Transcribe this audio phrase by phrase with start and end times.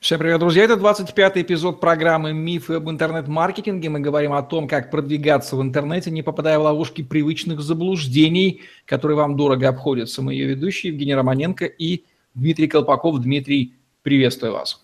[0.00, 0.64] Всем привет, друзья!
[0.64, 3.90] Это 25-й эпизод программы «Мифы об интернет-маркетинге».
[3.90, 9.18] Мы говорим о том, как продвигаться в интернете, не попадая в ловушки привычных заблуждений, которые
[9.18, 10.22] вам дорого обходятся.
[10.22, 13.20] Мы ее ведущие Евгений Романенко и Дмитрий Колпаков.
[13.20, 14.82] Дмитрий, приветствую вас.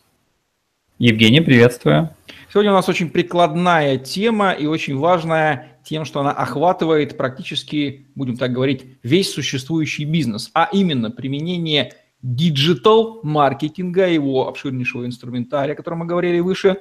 [0.98, 2.10] Евгений, приветствую.
[2.52, 8.36] Сегодня у нас очень прикладная тема и очень важная тем, что она охватывает практически, будем
[8.36, 16.06] так говорить, весь существующий бизнес, а именно применение– диджитал-маркетинга, его обширнейшего инструментария, о котором мы
[16.06, 16.80] говорили выше,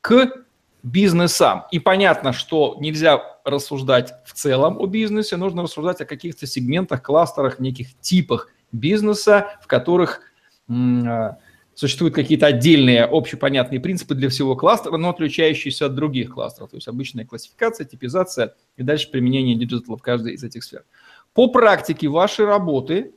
[0.00, 0.44] к
[0.82, 1.64] бизнесам.
[1.70, 7.58] И понятно, что нельзя рассуждать в целом о бизнесе, нужно рассуждать о каких-то сегментах, кластерах,
[7.58, 10.20] неких типах бизнеса, в которых
[10.68, 11.36] м-
[11.74, 16.70] существуют какие-то отдельные общепонятные принципы для всего кластера, но отличающиеся от других кластеров.
[16.70, 20.84] То есть обычная классификация, типизация и дальше применение диджитала в каждой из этих сфер.
[21.32, 23.12] По практике вашей работы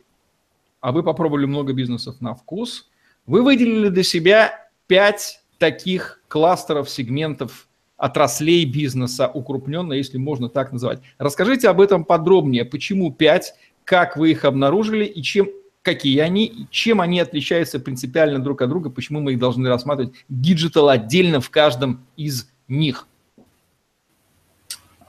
[0.87, 2.87] а вы попробовали много бизнесов на вкус,
[3.25, 11.01] вы выделили для себя пять таких кластеров, сегментов, отраслей бизнеса, укрупненно, если можно так называть.
[11.17, 12.63] Расскажите об этом подробнее.
[12.63, 15.49] Почему пять, как вы их обнаружили и чем,
[15.81, 20.87] какие они, чем они отличаются принципиально друг от друга, почему мы их должны рассматривать digital
[20.87, 23.09] отдельно в каждом из них?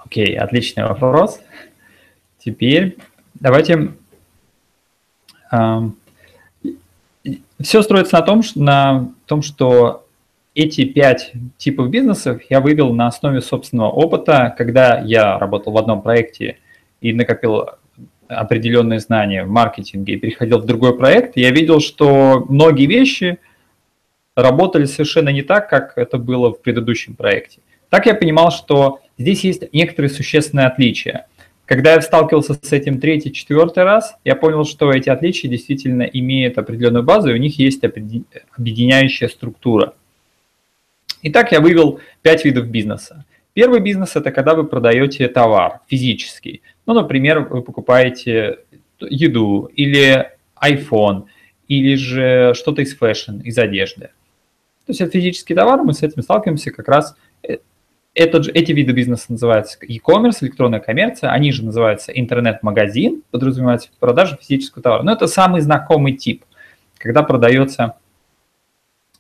[0.05, 1.39] Окей, okay, отличный вопрос.
[2.41, 2.99] Теперь
[3.35, 3.93] давайте
[7.61, 10.07] все строится на том, на том, что
[10.55, 16.03] эти пять типов бизнесов я вывел на основе собственного опыта, когда я работал в одном
[16.03, 16.59] проекте
[17.01, 17.67] и накопил
[18.29, 23.39] определенные знания в маркетинге и переходил в другой проект, я видел, что многие вещи
[24.35, 27.61] работали совершенно не так, как это было в предыдущем проекте.
[27.89, 31.27] Так я понимал, что здесь есть некоторые существенные отличия–
[31.69, 36.57] когда я сталкивался с этим третий, четвертый раз, я понял, что эти отличия действительно имеют
[36.57, 39.93] определенную базу, и у них есть объединяющая структура.
[41.23, 43.27] Итак, я вывел пять видов бизнеса.
[43.53, 46.63] Первый бизнес– это когда вы продаете товар физический.
[46.87, 48.61] Ну, например, вы покупаете
[49.01, 50.31] еду или
[50.63, 51.25] iPhone,
[51.67, 54.07] или же что-то из fashion, из одежды.
[54.87, 57.15] То есть это физический товар, мы с этим сталкиваемся как раз
[58.19, 64.83] этот эти виды бизнеса называются e-commerce, электронная коммерция, они же называются интернет-магазин, подразумевается продажа физического
[64.83, 65.03] товара.
[65.03, 66.45] Но это самый знакомый тип,
[66.99, 67.95] когда продается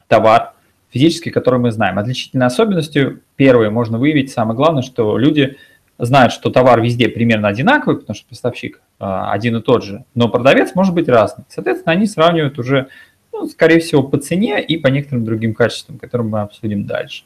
[0.08, 0.54] товар
[0.90, 1.98] физический, который мы знаем.
[1.98, 5.56] Отличительной особенностью, первое, можно выявить, самое главное, что люди
[5.98, 10.28] знают, что товар везде примерно одинаковый, потому что поставщик э, один и тот же, но
[10.28, 11.44] продавец может быть разный.
[11.48, 12.88] Соответственно, они сравнивают уже,
[13.32, 17.24] ну, скорее всего, по цене и по некоторым другим качествам, которые мы обсудим дальше.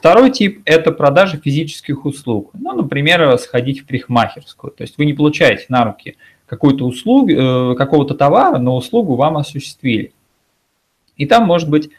[0.00, 2.52] Второй тип– это продажа физических услуг.
[2.54, 4.72] Ну, например, сходить в парикмахерскую.
[4.72, 6.16] То есть вы не получаете на руки
[6.46, 10.12] какую-то услугу, э, какого-то товара, но услугу вам осуществили.
[11.18, 11.90] И там может быть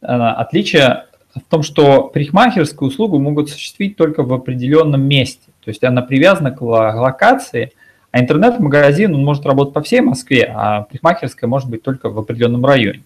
[0.00, 5.50] э, отличие в том, что парикмахерскую услугу могут осуществить только в определенном месте.
[5.64, 7.72] То есть она привязана к локации,
[8.12, 12.64] а интернет-магазин он может работать по всей Москве, а парикмахерская может быть только в определенном
[12.64, 13.02] районе.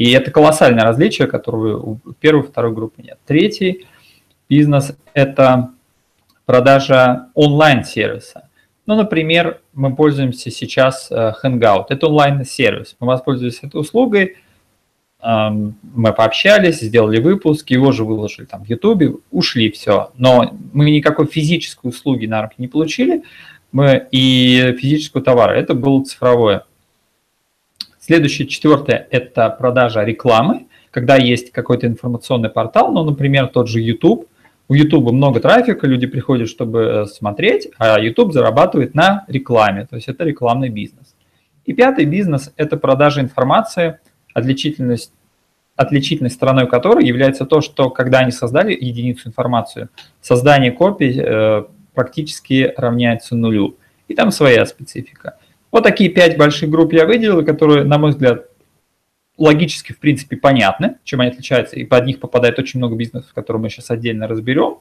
[0.00, 3.18] И это колоссальное различие, которого у первой второй группы нет.
[3.26, 3.84] Третий
[4.48, 5.72] бизнес– это
[6.46, 8.48] продажа онлайн-сервиса.
[8.86, 11.84] Ну, например, мы пользуемся сейчас э, Hangout.
[11.90, 12.96] Это онлайн-сервис.
[12.98, 14.38] Мы воспользовались этой услугой,
[15.22, 20.12] эм, мы пообщались, сделали выпуск, его же выложили там в YouTube, ушли, все.
[20.16, 23.22] Но мы никакой физической услуги на руки не получили,
[23.70, 25.52] мы и физического товара.
[25.52, 26.64] Это было цифровое
[28.00, 34.26] Следующее, четвертое, это продажа рекламы, когда есть какой-то информационный портал, ну, например, тот же YouTube.
[34.68, 39.96] У YouTube много трафика, люди приходят, чтобы э, смотреть, а YouTube зарабатывает на рекламе, то
[39.96, 41.14] есть это рекламный бизнес.
[41.66, 43.98] И пятый бизнес– это продажа информации,
[44.32, 45.12] отличительность,
[45.76, 49.88] отличительной стороной которой является то, что когда они создали единицу информации,
[50.22, 53.76] создание копий э, практически равняется нулю.
[54.08, 55.36] И там своя специфика.
[55.72, 58.46] Вот такие пять больших групп я выделил, которые, на мой взгляд,
[59.38, 63.62] логически, в принципе, понятны, чем они отличаются, и под них попадает очень много бизнесов, которые
[63.62, 64.78] мы сейчас отдельно разберем.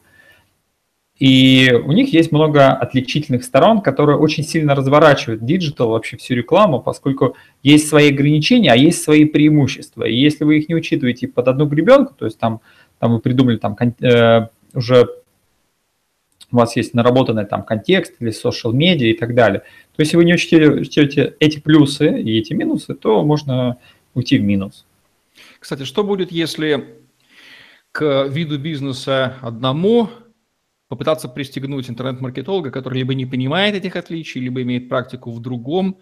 [1.18, 6.82] И у них есть много отличительных сторон, которые очень сильно разворачивают digital, вообще всю рекламу,
[6.82, 10.06] поскольку есть свои ограничения, а есть свои преимущества.
[10.06, 12.62] И если вы их не учитываете под одну гребенку, то есть там,
[13.00, 15.10] там вы придумали там э, уже
[16.52, 19.62] у вас есть наработанный там контекст или social медиа и так далее,
[19.96, 23.78] то если вы не учтете, эти плюсы и эти минусы, то можно
[24.14, 24.86] уйти в минус.
[25.60, 26.96] Кстати, что будет, если
[27.92, 30.10] к виду бизнеса одному
[30.88, 35.98] попытаться пристегнуть интернет-маркетолога, который либо не понимает этих отличий, либо имеет практику в другом,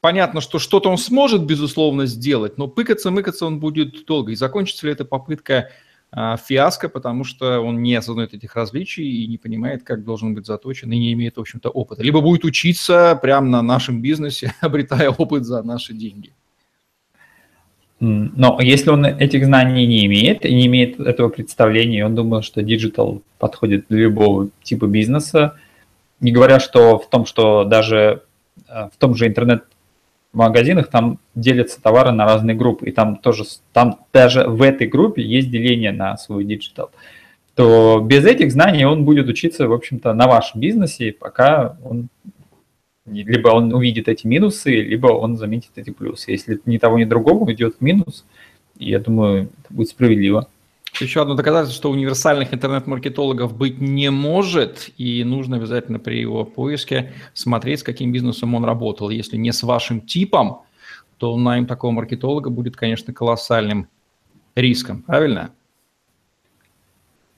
[0.00, 4.32] понятно, что что-то он сможет, безусловно, сделать, но пыкаться-мыкаться он будет долго.
[4.32, 5.70] И закончится ли эта попытка
[6.16, 10.90] фиаско, потому что он не осознает этих различий и не понимает, как должен быть заточен,
[10.90, 12.02] и не имеет, в общем-то, опыта.
[12.02, 16.32] Либо будет учиться прямо на нашем бизнесе, обретая опыт за наши деньги.
[17.98, 22.62] Но если он этих знаний не имеет и не имеет этого представления, он думает, что
[22.62, 25.56] digital подходит для любого типа бизнеса,
[26.20, 28.22] не говоря, что в том, что даже
[28.68, 29.26] э, в том же
[30.36, 35.22] интернет-магазинах там делятся товары на разные группы, и там тоже, там даже в этой группе
[35.22, 36.90] есть деление на свой диджитал,
[37.54, 42.08] то без этих знаний он будет учиться, в общем-то, на вашем бизнесе, пока он
[43.06, 46.32] либо он увидит эти минусы, либо он заметит эти плюсы.
[46.32, 48.24] Если ни того, ни другого идет в минус,
[48.78, 50.48] я думаю, это будет справедливо.
[51.00, 57.12] Еще одно доказательство, что универсальных интернет-маркетологов быть не может, и нужно обязательно при его поиске
[57.34, 59.10] смотреть, с каким бизнесом он работал.
[59.10, 60.62] Если не с вашим типом,
[61.18, 63.88] то найм такого маркетолога будет, конечно, колоссальным
[64.54, 65.02] риском.
[65.02, 65.50] Правильно?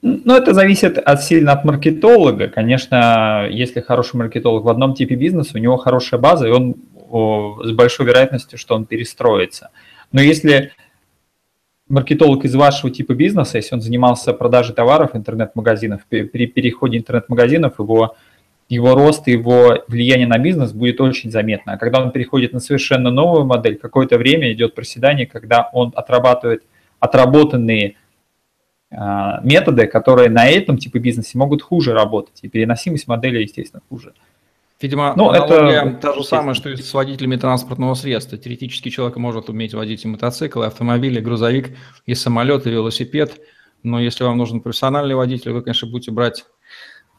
[0.01, 2.47] Ну, это зависит от, сильно от маркетолога.
[2.47, 6.75] Конечно, если хороший маркетолог в одном типе бизнеса, у него хорошая база, и он
[7.09, 9.71] о, с большой вероятностью, что он перестроится.
[10.11, 10.71] Но если
[11.89, 17.79] маркетолог из вашего типа бизнеса, если он занимался продажей товаров в интернет-магазинах, при переходе интернет-магазинов
[17.79, 18.15] его,
[18.69, 21.73] его рост, его влияние на бизнес будет очень заметно.
[21.73, 26.63] А когда он переходит на совершенно новую модель, какое-то время идет проседание, когда он отрабатывает
[26.99, 27.95] отработанные
[28.91, 34.13] а, методы, которые на этом типе бизнесе могут хуже работать, и переносимость модели, естественно, хуже.
[34.81, 38.37] Видимо, ну, это та же самое, что и с водителями транспортного средства.
[38.37, 43.41] Теоретически человек может уметь водить и мотоцикл, и автомобиль, и грузовик, и самолет, и велосипед.
[43.83, 46.45] Но если вам нужен профессиональный водитель, вы, конечно, будете брать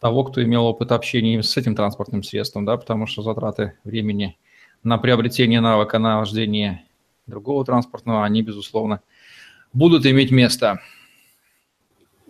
[0.00, 4.38] того, кто имел опыт общения с этим транспортным средством, да, потому что затраты времени
[4.82, 6.84] на приобретение навыка на вождение
[7.26, 9.02] другого транспортного, они, безусловно,
[9.74, 10.80] будут иметь место.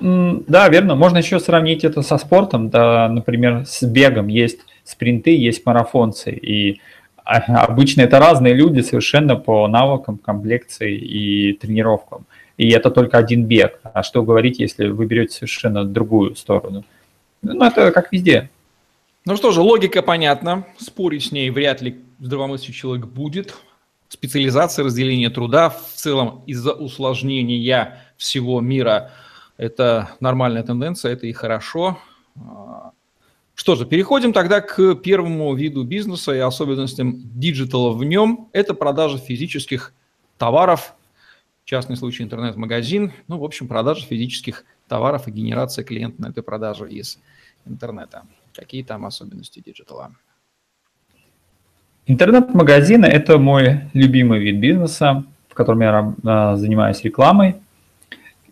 [0.00, 0.96] Да, верно.
[0.96, 2.70] Можно еще сравнить это со спортом.
[2.70, 4.60] Да, например, с бегом есть
[4.90, 6.30] спринты, есть марафонцы.
[6.32, 6.80] И
[7.24, 12.26] а, обычно это разные люди совершенно по навыкам, комплекции и тренировкам.
[12.56, 13.80] И это только один бег.
[13.82, 16.84] А что говорить, если вы берете совершенно другую сторону?
[17.42, 18.50] Ну, это как везде.
[19.24, 20.66] Ну что же, логика понятна.
[20.78, 23.54] Спорить с ней вряд ли здравомыслящий человек будет.
[24.08, 29.12] Специализация, разделение труда в целом из-за усложнения всего мира–
[29.60, 31.98] это нормальная тенденция, это и хорошо.
[33.60, 38.48] Что же, переходим тогда к первому виду бизнеса и особенностям диджитала в нем.
[38.54, 39.92] Это продажа физических
[40.38, 40.94] товаров,
[41.66, 43.12] частный случай интернет-магазин.
[43.28, 47.18] Ну, в общем, продажа физических товаров и генерация клиента на этой продаже из
[47.66, 48.22] интернета.
[48.54, 50.12] Какие там особенности диджитала?
[52.06, 57.56] Интернет-магазины– это мой любимый вид бизнеса, в котором я а, занимаюсь рекламой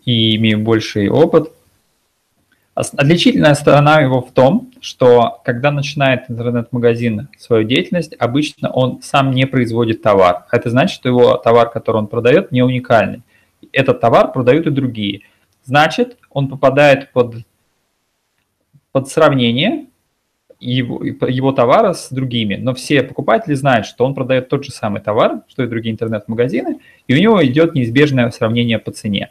[0.05, 1.51] и имею больший опыт.
[2.79, 9.49] Отличительная сторона его в том, что когда начинает интернет-магазин свою деятельность, обычно он сам не
[9.49, 10.45] производит товар.
[10.53, 13.23] Это значит, что его товар, который он продает, не уникальный.
[13.73, 15.23] Этот товар продают и другие.
[15.65, 17.39] Значит, он попадает под,
[18.93, 19.87] под сравнение
[20.61, 22.55] его, его товара с другими.
[22.55, 26.79] Но все покупатели знают, что он продает тот же самый товар, что и другие интернет-магазины,
[27.09, 29.31] и у него идет неизбежное сравнение по цене.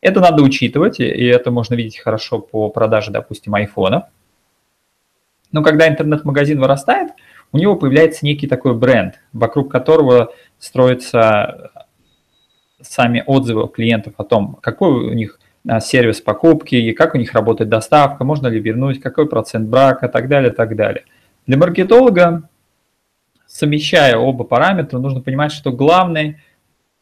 [0.00, 4.08] Это надо учитывать, и это можно видеть хорошо по продаже, допустим, айфона.
[5.50, 7.10] Но когда интернет-магазин вырастает,
[7.52, 11.72] у него появляется некий такой бренд, вокруг которого строятся
[12.80, 17.32] сами отзывы клиентов о том, какой у них а, сервис покупки, и как у них
[17.32, 21.04] работает доставка, можно ли вернуть, какой процент брака и так далее, так далее.
[21.46, 22.48] Для маркетолога,
[23.46, 26.36] совмещая оба параметра, нужно понимать, что главный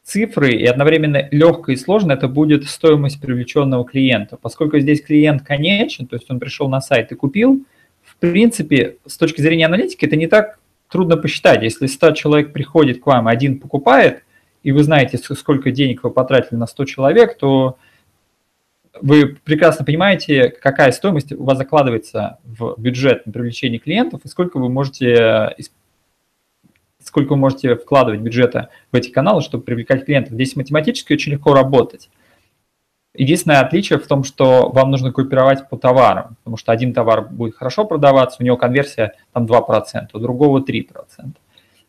[0.06, 4.38] цифры и одновременно легко и сложно это будет стоимость привлеченного клиента.
[4.40, 7.64] Поскольку здесь клиент конечен, то есть он пришел на сайт и купил,
[8.04, 11.62] в принципе, с точки зрения аналитики это не так трудно посчитать.
[11.64, 14.22] Если 100 человек приходит к вам, один покупает,
[14.62, 17.76] и вы знаете, сколько денег вы потратили на 100 человек, то
[19.02, 24.58] вы прекрасно понимаете, какая стоимость у вас закладывается в бюджет на привлечение клиентов и сколько
[24.58, 25.56] вы можете
[27.06, 30.34] сколько вы можете вкладывать бюджета в эти каналы, чтобы привлекать клиентов.
[30.34, 32.10] Здесь математически очень легко работать.
[33.14, 37.56] Единственное отличие в том, что вам нужно группировать по товарам, потому что один товар будет
[37.56, 40.88] хорошо продаваться, у него конверсия там 2%, у другого 3%.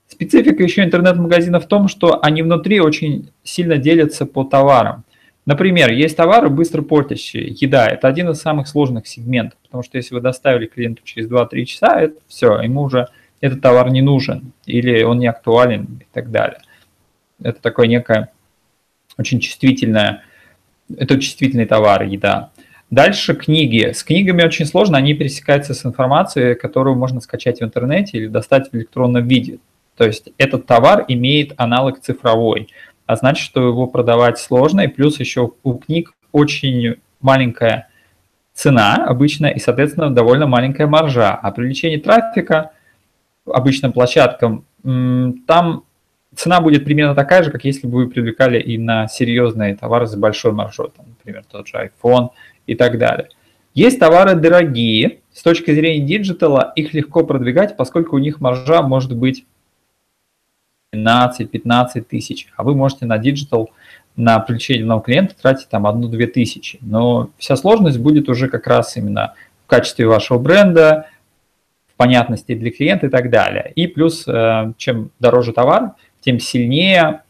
[0.07, 5.03] Специфика еще интернет-магазина в том, что они внутри очень сильно делятся по товарам.
[5.45, 7.47] Например, есть товары быстро портящие.
[7.47, 11.65] Еда– это один из самых сложных сегментов, потому что если вы доставили клиенту через 2-3
[11.65, 13.07] часа, это все, ему уже
[13.41, 16.59] этот товар не нужен или он не актуален и так далее.
[17.41, 18.31] Это такое некое
[19.17, 20.23] очень чувствительное,
[20.95, 22.51] это чувствительный товар, еда.
[22.89, 23.91] Дальше книги.
[23.91, 28.71] С книгами очень сложно, они пересекаются с информацией, которую можно скачать в интернете или достать
[28.71, 29.59] в электронном виде.
[29.97, 32.69] То есть этот товар имеет аналог цифровой,
[33.05, 37.89] а значит, что его продавать сложно, и плюс еще у книг очень маленькая
[38.53, 41.33] цена обычно и, соответственно, довольно маленькая маржа.
[41.33, 42.71] А привлечение трафика
[43.47, 45.83] обычным площадкам, там
[46.35, 50.17] цена будет примерно такая же, как если бы вы привлекали и на серьезные товары за
[50.17, 52.29] большой маржой, например, тот же iPhone
[52.65, 53.29] и так далее.
[53.73, 59.15] Есть товары дорогие, с точки зрения диджитала их легко продвигать, поскольку у них маржа может
[59.15, 59.45] быть
[60.93, 63.69] 15-15 тысяч, а вы можете на диджитал
[64.15, 66.79] на привлечение нового клиента тратить там одну-две тысячи.
[66.81, 69.35] Но вся сложность будет уже как раз именно
[69.65, 71.07] в качестве вашего бренда,
[71.97, 73.71] понятности для клиента и так далее.
[73.75, 77.23] И плюс, э, чем дороже товар, тем сильнее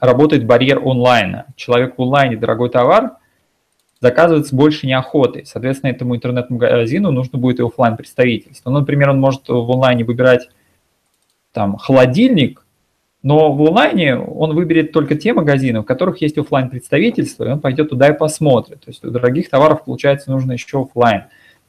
[0.00, 1.46] работает барьер онлайна.
[1.56, 3.12] Человек в онлайне дорогой товар
[4.00, 5.46] заказывает с большей неохотой.
[5.46, 8.70] Соответственно, этому интернет-магазину нужно будет и офлайн представительство.
[8.70, 10.48] Ну, например, он может в онлайне выбирать
[11.52, 12.66] там холодильник,
[13.22, 17.60] но в онлайне он выберет только те магазины, у которых есть офлайн представительство, и он
[17.60, 18.80] пойдет туда и посмотрит.
[18.82, 21.24] То есть у дорогих товаров, получается, нужно еще офлайн.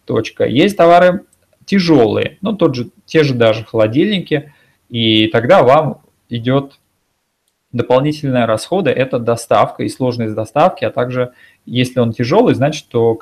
[0.06, 0.46] Точка.
[0.46, 1.26] Есть товары
[1.68, 4.52] тяжелые, ну тот же, те же даже холодильники,
[4.90, 6.80] и тогда вам идет
[7.72, 11.34] дополнительные расходы, это доставка и сложность доставки, а также
[11.66, 13.20] если он тяжелый, значит, что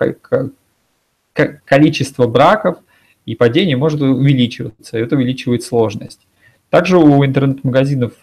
[1.65, 2.77] количество браков
[3.25, 6.21] и падений может увеличиваться, и это увеличивает сложность.
[6.69, 8.13] Также у интернет-магазинов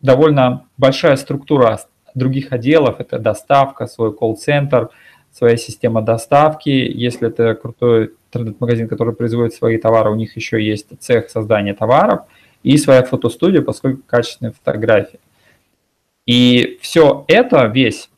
[0.00, 1.80] довольно большая структура
[2.14, 3.00] других отделов.
[3.00, 4.88] Это доставка, свой колл-центр,
[5.32, 6.70] своя система доставки.
[6.70, 12.22] Если это крутой интернет-магазин, который производит свои товары, у них еще есть цех создания товаров
[12.62, 15.20] и своя фотостудия, поскольку качественные фотографии.
[16.26, 18.10] И все это, весь,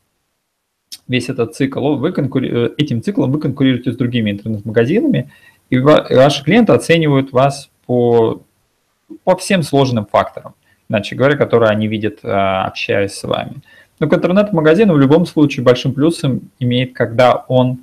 [1.07, 2.73] весь этот цикл, вы конкури...
[2.77, 5.31] этим циклом вы конкурируете с другими интернет-магазинами,
[5.69, 8.41] и ваши клиенты оценивают вас по
[9.23, 10.53] по всем сложным факторам,
[10.89, 13.55] иначе говоря, которые они видят, э, общаясь с вами.
[13.99, 17.79] Но к интернет-магазину в любом случае большим плюсом имеет, когда он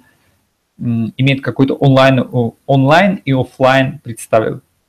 [0.78, 2.24] имеет какой-то онлайн,
[2.66, 4.00] онлайн и офлайн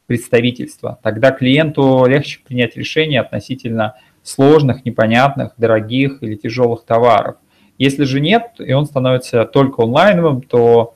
[0.08, 1.00] представительство.
[1.04, 7.36] Тогда клиенту легче принять решение относительно сложных, непонятных, дорогих или тяжелых товаров.
[7.78, 10.96] Если же нет, и он становится только онлайновым, то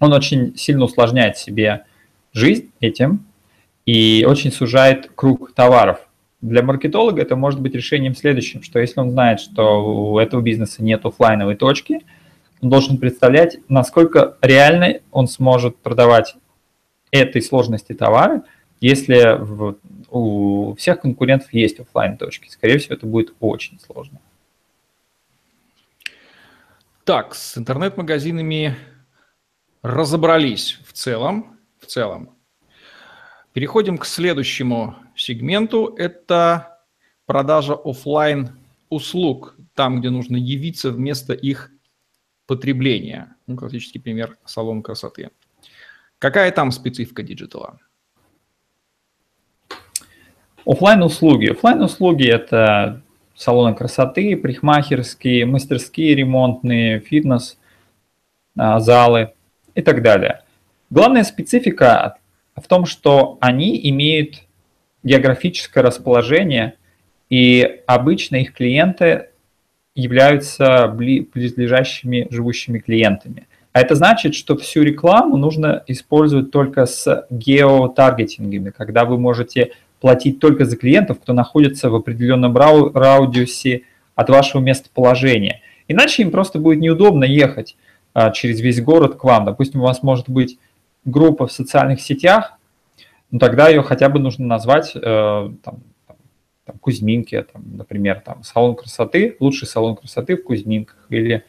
[0.00, 1.84] он очень сильно усложняет себе
[2.32, 3.26] жизнь этим,
[3.86, 6.00] и очень сужает круг товаров.
[6.40, 10.82] Для маркетолога это может быть решением следующим, что если он знает, что у этого бизнеса
[10.82, 12.00] нет офлайновой точки,
[12.62, 16.36] он должен представлять, насколько реально он сможет продавать
[17.10, 18.42] этой сложности товары,
[18.80, 19.76] если в,
[20.10, 22.48] у всех конкурентов есть офлайн точки.
[22.48, 24.20] Скорее всего, это будет очень сложно.
[27.04, 28.76] Так, с интернет-магазинами
[29.82, 31.58] разобрались в целом.
[31.80, 32.30] В целом.
[33.52, 35.94] Переходим к следующему сегменту.
[35.98, 36.78] Это
[37.26, 38.50] продажа офлайн
[38.88, 41.72] услуг, там, где нужно явиться вместо их
[42.46, 43.36] потребления.
[43.46, 45.30] Ну, классический пример салон красоты.
[46.18, 47.78] Какая там специфика диджитала?
[50.64, 51.46] Офлайн услуги.
[51.48, 53.02] Офлайн услуги это
[53.34, 57.58] салоны красоты, парикмахерские, мастерские ремонтные, фитнес,
[58.56, 59.32] а, залы
[59.74, 60.42] и так далее.
[60.90, 62.18] Главная специфика
[62.54, 64.42] в том, что они имеют
[65.02, 66.74] географическое расположение,
[67.30, 69.30] и обычно их клиенты
[69.94, 73.46] являются близлежащими живущими клиентами.
[73.72, 80.40] А это значит, что всю рекламу нужно использовать только с геотаргетингами, когда вы можете платить
[80.40, 83.82] только за клиентов, кто находится в определенном радиусе
[84.14, 85.60] от вашего местоположения.
[85.88, 87.76] Иначе им просто будет неудобно ехать
[88.12, 89.46] а, через весь город к вам.
[89.46, 90.58] Допустим, у вас может быть
[91.04, 92.58] группа в социальных сетях,
[93.30, 95.80] ну, тогда ее хотя бы нужно назвать э, там,
[96.64, 101.44] там, Кузьминки, там, например, там, салон красоты, лучший салон красоты в Кузьминках или,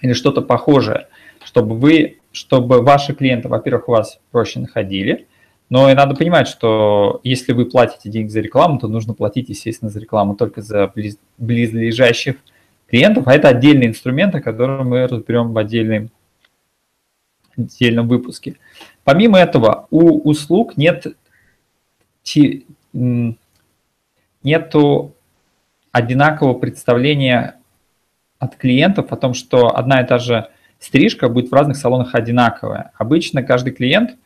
[0.00, 1.08] или что-то похожее,
[1.44, 5.26] чтобы вы, чтобы ваши клиенты, во-первых, вас проще находили,
[5.70, 9.90] но и надо понимать, что если вы платите деньги за рекламу, то нужно платить, естественно,
[9.90, 12.36] за рекламу только за близ, близлежащих
[12.88, 16.10] клиентов, а это отдельный инструмент, о котором мы разберем в отдельном
[17.56, 18.56] отдельном выпуске.
[19.04, 21.06] Помимо этого, у услуг нет
[24.42, 25.14] нету
[25.92, 27.56] одинакового представления
[28.38, 32.92] от клиентов о том, что одна и та же стрижка будет в разных салонах одинаковая.
[32.96, 34.16] Обычно каждый клиент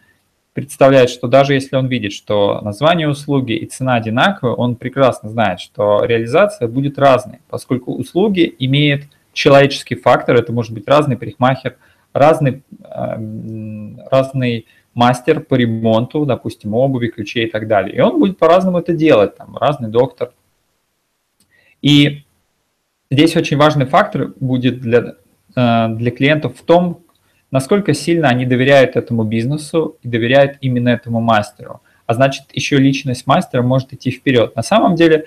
[0.53, 5.61] представляет, что даже если он видит, что название услуги и цена одинаковые, он прекрасно знает,
[5.61, 11.77] что реализация будет разной, поскольку услуги имеют человеческий фактор, это может быть разный парикмахер,
[12.13, 17.97] разный, эм, разный мастер по ремонту, допустим, обуви, ключей и так далее.
[17.97, 20.33] И он будет по-разному это делать, там, разный доктор.
[21.83, 22.25] И
[23.11, 25.17] здесь очень важный фактор будет для,
[25.57, 27.01] э, для клиентов в том,
[27.51, 31.83] насколько сильно они доверяют этому бизнесу и доверяют именно этому мастеру.
[32.07, 34.55] А значит, еще личность мастера может идти вперед.
[34.57, 35.27] На самом деле,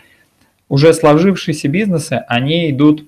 [0.69, 3.05] уже сложившиеся бизнесы, они идут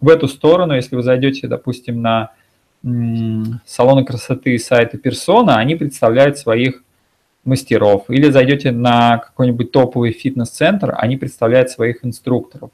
[0.00, 0.74] в эту сторону.
[0.74, 2.32] Если вы зайдете, допустим, на
[2.82, 6.82] салоны красоты сайта Persona, они представляют своих
[7.44, 8.04] мастеров.
[8.08, 12.70] Или зайдете на какой-нибудь топовый фитнес-центр, они представляют своих инструкторов.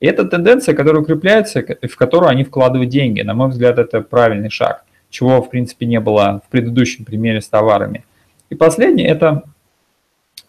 [0.00, 3.20] И это тенденция, которая укрепляется, в которую они вкладывают деньги.
[3.20, 7.48] На мой взгляд, это правильный шаг, чего, в принципе, не было в предыдущем примере с
[7.48, 8.04] товарами.
[8.50, 9.44] И последнее– это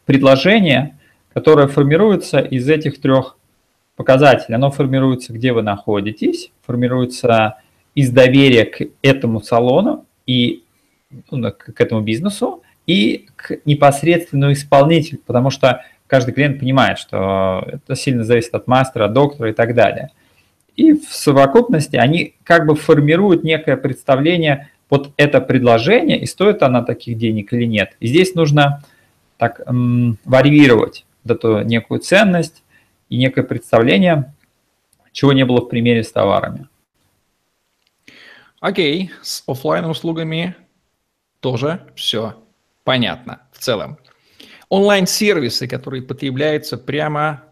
[0.05, 0.98] предложение,
[1.33, 3.38] которое формируется из этих трех
[3.95, 4.55] показателей.
[4.55, 7.57] Оно формируется, где вы находитесь, формируется
[7.95, 10.63] из доверия к этому салону и
[11.29, 17.95] ну, к этому бизнесу и к непосредственному исполнителю, потому что каждый клиент понимает, что это
[17.95, 20.09] сильно зависит от мастера, доктора и так далее.
[20.75, 26.83] И в совокупности они как бы формируют некое представление вот это предложение, и стоит оно
[26.83, 27.95] таких денег или нет.
[28.00, 28.83] И здесь нужно
[29.38, 32.63] так м, варьировать эту некую ценность
[33.09, 34.33] и некое представление,
[35.12, 36.67] чего не было в примере с товарами.
[38.63, 40.55] Окей, с офлайн услугами
[41.41, 42.41] тоже все
[42.86, 43.98] понятно в целом.
[44.70, 47.43] Онлайн-сервисы, которые потребляются прямо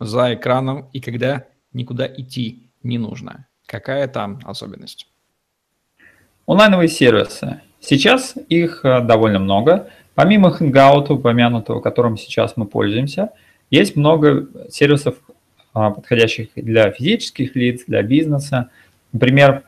[0.00, 3.46] за экраном и когда никуда идти не нужно.
[3.66, 5.06] Какая там особенность?
[6.46, 7.60] Онлайновые сервисы.
[7.80, 9.90] Сейчас их э, довольно много.
[10.14, 13.32] Помимо Hangout, упомянутого, которым сейчас мы пользуемся,
[13.68, 15.16] есть много сервисов,
[15.74, 18.70] а, подходящих для физических лиц, для бизнеса.
[19.12, 19.64] Например,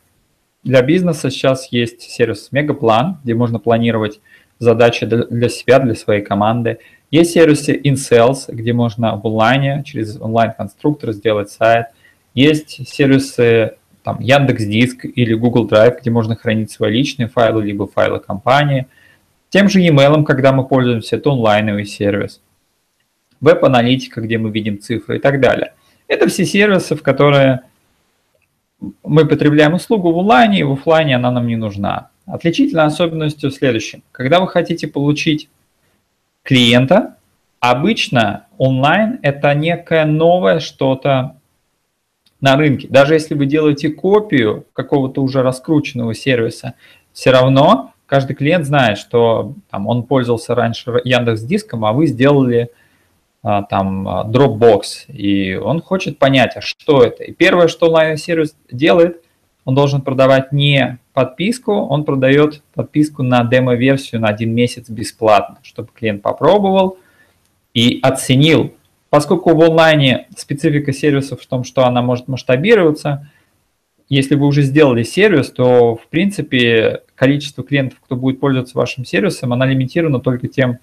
[0.63, 4.21] для бизнеса сейчас есть сервис Мегаплан, где можно планировать
[4.59, 6.79] задачи для себя, для своей команды.
[7.11, 11.87] Есть сервисы InSales, где можно в онлайне, через онлайн-конструктор сделать сайт.
[12.35, 18.21] Есть сервисы там, Яндекс.Диск или Google Drive, где можно хранить свои личные файлы, либо файлы
[18.21, 18.87] компании.
[19.49, 22.41] Тем же e-mail, когда мы пользуемся, это онлайновый сервис.
[23.41, 25.73] Веб-аналитика, где мы видим цифры и так далее.
[26.07, 27.63] Это все сервисы, в которые
[29.03, 32.11] мы потребляем услугу в онлайне, и в офлайне она нам не нужна.
[32.27, 34.03] Отличительной особенностью в следующем.
[34.13, 35.49] Когда вы хотите получить
[36.43, 37.17] клиента,
[37.59, 41.37] обычно онлайн– это некое новое что-то
[42.41, 42.89] на рынке.
[42.89, 46.75] Даже если вы делаете копию какого-то уже раскрученного сервиса,
[47.13, 52.71] все равно каждый клиент знает, что там, он пользовался раньше Яндекс Диском, а вы сделали
[53.43, 57.25] там а, Dropbox, и он хочет понять, а что это.
[57.25, 59.23] И первое, что онлайн-сервис делает,
[59.65, 65.89] он должен продавать не подписку, он продает подписку на демо-версию на один месяц бесплатно, чтобы
[65.95, 66.99] клиент попробовал
[67.73, 68.75] и оценил.
[69.11, 73.29] Поскольку в онлайне специфика сервисов в том, что она может масштабироваться,
[74.09, 79.53] если вы уже сделали сервис, то, в принципе, количество клиентов, кто будет пользоваться вашим сервисом,
[79.53, 80.79] она лимитирована только тем,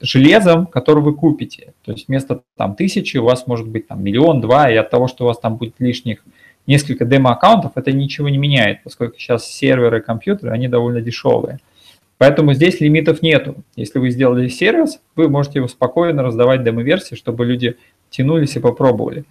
[0.00, 1.72] железом, который вы купите.
[1.84, 5.24] То есть вместо там тысячи у вас может быть там миллион-два, и от того, что
[5.24, 6.24] у вас там будет лишних
[6.66, 11.60] несколько демо-аккаунтов, это ничего не меняет, поскольку сейчас серверы, компьютеры, они довольно дешевые.
[12.18, 13.56] Поэтому здесь лимитов нету.
[13.76, 17.76] Если вы сделали сервис, вы можете его спокойно раздавать демо-версии, чтобы люди
[18.10, 19.24] тянулись и попробовали.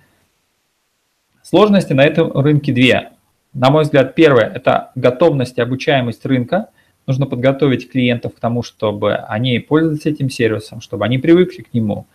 [1.42, 3.10] Сложности на этом рынке две.
[3.54, 6.70] На мой взгляд, первое– это готовность и обучаемость рынка–
[7.08, 12.08] нужно подготовить клиентов к тому, чтобы они пользовались этим сервисом, чтобы они привыкли к нему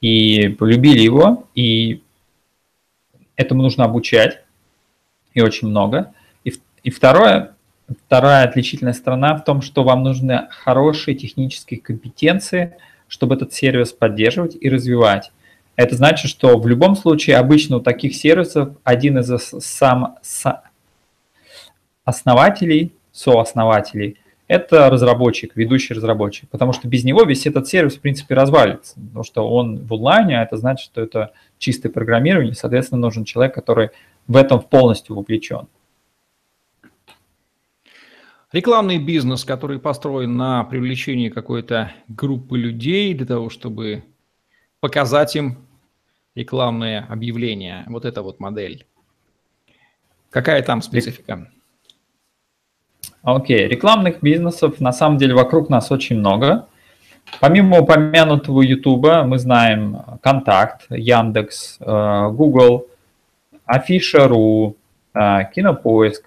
[0.00, 2.02] и полюбили его, и
[3.36, 4.42] этому нужно обучать,
[5.34, 6.12] и очень много.
[6.44, 7.54] И, и второе,
[8.06, 12.76] вторая отличительная сторона в том, что вам нужны хорошие технические компетенции,
[13.08, 15.32] чтобы этот сервис поддерживать и развивать.
[15.76, 19.30] Это значит, что в любом случае обычно у таких сервисов один из
[19.62, 20.16] сам,
[22.04, 28.34] основателей, сооснователей– это разработчик, ведущий разработчик, потому что без него весь этот сервис, в принципе,
[28.34, 33.24] развалится, потому что он в онлайне, а это значит, что это чистое программирование, соответственно, нужен
[33.24, 33.90] человек, который
[34.28, 35.66] в этом полностью вовлечен.
[38.52, 44.04] Рекламный бизнес, который построен на привлечении какой-то группы людей для того, чтобы
[44.80, 45.58] показать им
[46.36, 47.84] рекламные объявления.
[47.88, 48.86] Вот эта вот модель.
[50.30, 51.50] Какая там специфика?
[53.26, 56.68] Окей, рекламных бизнесов на самом деле вокруг нас очень много.
[57.40, 62.86] Помимо упомянутого YouTube, мы знаем Контакт, Яндекс, э, Google,
[63.64, 64.76] Афиша.ру,
[65.12, 66.24] э, Кинопоиск,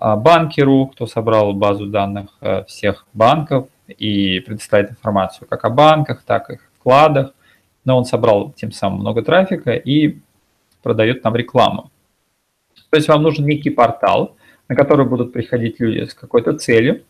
[0.00, 2.36] э, Банки.ру, кто собрал базу данных
[2.66, 7.34] всех банков и предоставляет информацию как о банках, так и их вкладах.
[7.84, 10.18] Но он собрал тем самым много трафика и
[10.82, 11.92] продает нам рекламу.
[12.90, 14.34] То есть вам нужен некий портал,
[14.68, 17.02] на который будут приходить люди с какой-то целью,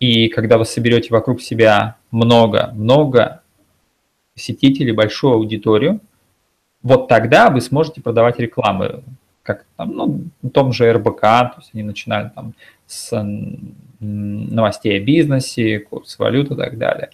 [0.00, 3.42] и когда вы соберете вокруг себя много-много
[4.34, 6.00] посетителей, большую аудиторию,
[6.82, 9.02] вот тогда вы сможете продавать рекламу,
[9.42, 12.54] как там, ну, в том же РБК, то есть они начинали там
[12.86, 13.10] с
[14.00, 17.10] новостей о бизнесе, курс валют и так далее.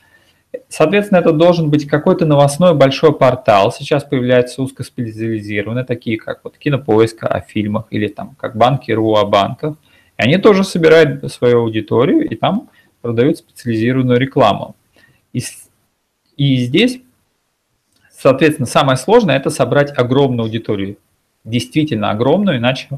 [0.68, 3.72] Соответственно, это должен быть какой-то новостной большой портал.
[3.72, 9.76] Сейчас появляются узкоспециализированные, такие как вот Кинопоиска о фильмах или там как Банки.ру о банках–
[10.20, 12.68] и они тоже собирают свою аудиторию и там
[13.00, 14.76] продают специализированную рекламу.
[15.32, 15.42] И,
[16.36, 17.00] и здесь,
[18.10, 20.98] соответственно, самое сложное– это собрать огромную аудиторию,
[21.44, 22.88] действительно огромную, иначе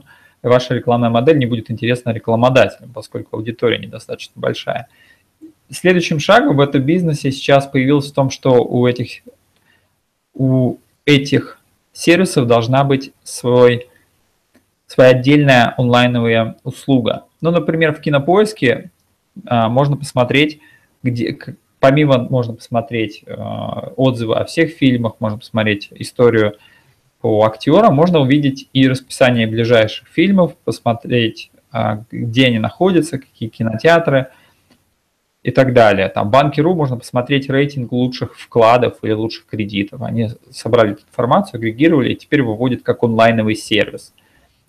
[0.43, 4.89] ваша рекламная модель не будет интересна рекламодателям, поскольку аудитория недостаточно большая.
[5.73, 9.23] Следующим шагом в этом бизнесе сейчас появился в том, что у этих,
[10.35, 11.59] у этих
[11.93, 13.89] сервисов должна быть свой
[14.87, 17.25] своя отдельная онлайновая услуга.
[17.41, 18.91] Ну, например, в Кинопоиске
[19.47, 20.61] а, можно посмотреть,
[21.03, 21.37] где,
[21.81, 26.57] помимо можно посмотреть а, отзывы о всех фильмах, можно посмотреть историю
[27.23, 34.29] по актерам, можно увидеть и расписание ближайших фильмов, посмотреть, а, где они находятся, какие кинотеатры
[35.43, 36.09] и так далее.
[36.09, 40.03] Там Банки.ру можно посмотреть рейтинг лучших вкладов или лучших кредитов.
[40.03, 44.13] Они собрали эту информацию, агрегировали и теперь выводят как онлайновый сервис–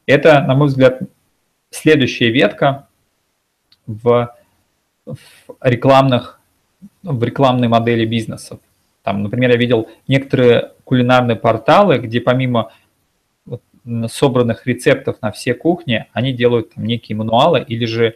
[0.05, 0.99] это, на мой взгляд,
[1.69, 2.87] следующая ветка
[3.87, 4.35] в,
[5.05, 5.17] в
[5.61, 6.41] рекламных,
[7.03, 8.59] в рекламной модели бизнесов.
[9.03, 12.71] Там, например, я видел некоторые кулинарные порталы, где помимо
[14.07, 18.15] собранных рецептов на все кухни, они делают там некие мануалы, или же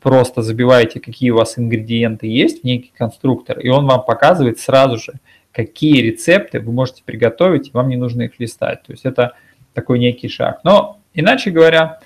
[0.00, 4.98] просто забиваете, какие у вас ингредиенты есть в некий конструктор, и он вам показывает сразу
[4.98, 5.14] же,
[5.52, 8.82] какие рецепты вы можете приготовить, и вам не нужно их листать.
[8.82, 9.34] То есть это
[9.74, 10.60] такой некий шаг.
[10.64, 12.00] Но, иначе говоря,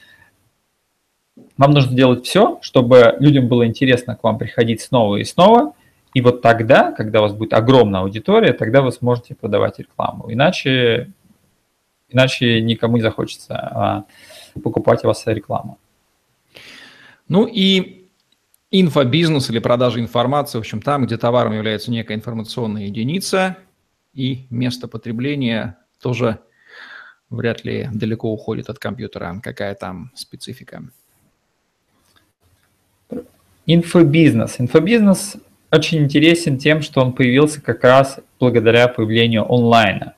[1.57, 5.75] вам нужно делать все, чтобы людям было интересно к вам приходить снова и снова.
[6.15, 10.31] И вот тогда, когда у вас будет огромная аудитория, тогда вы сможете продавать рекламу.
[10.31, 11.11] Иначе,
[12.11, 14.05] иначе никому не захочется а,
[14.63, 15.79] покупать у вас рекламу.
[17.29, 18.09] Ну и
[18.71, 23.57] инфобизнес или продажа информации, в общем, там, где товаром является некая информационная единица,
[24.15, 26.39] и место потребления тоже
[27.31, 29.41] вряд ли далеко уходит от компьютера.
[29.43, 30.83] Какая там специфика?
[33.67, 34.57] Инфобизнес.
[34.59, 35.37] Инфобизнес
[35.71, 40.15] очень интересен тем, что он появился как раз благодаря появлению онлайна.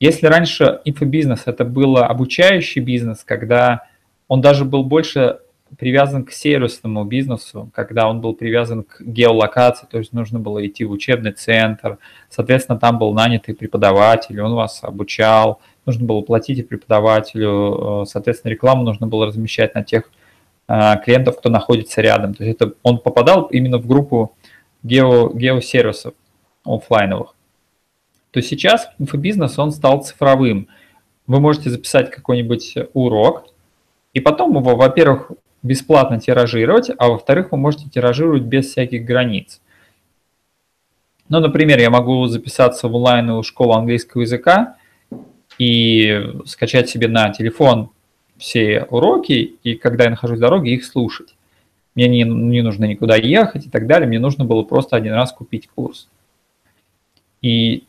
[0.00, 3.86] Если раньше инфобизнес это был обучающий бизнес, когда
[4.28, 5.40] он даже был больше
[5.78, 10.84] привязан к сервисному бизнесу, когда он был привязан к геолокации, то есть нужно было идти
[10.84, 18.02] в учебный центр, соответственно, там был нанятый преподаватель, он вас обучал, нужно было платить преподавателю,
[18.02, 20.10] э, соответственно, рекламу нужно было размещать на тех
[20.68, 22.34] э, клиентов, кто находится рядом.
[22.34, 24.34] То есть это он попадал именно в группу
[24.82, 26.14] гео, геосервисов
[26.64, 27.34] офлайновых.
[28.30, 30.68] То сейчас инфобизнес, он стал цифровым.
[31.26, 33.46] Вы можете записать какой-нибудь урок,
[34.12, 39.60] и потом его, во-первых, бесплатно тиражировать, а во-вторых, вы можете тиражировать без всяких границ.
[41.28, 44.76] Ну, например, я могу записаться в онлайновую школу английского языка
[45.58, 47.90] и скачать себе на телефон
[48.36, 51.36] все уроки, и когда я нахожусь в дороге, их слушать.
[51.94, 55.32] Мне не, не нужно никуда ехать и так далее, мне нужно было просто один раз
[55.32, 56.08] купить курс.
[57.42, 57.84] И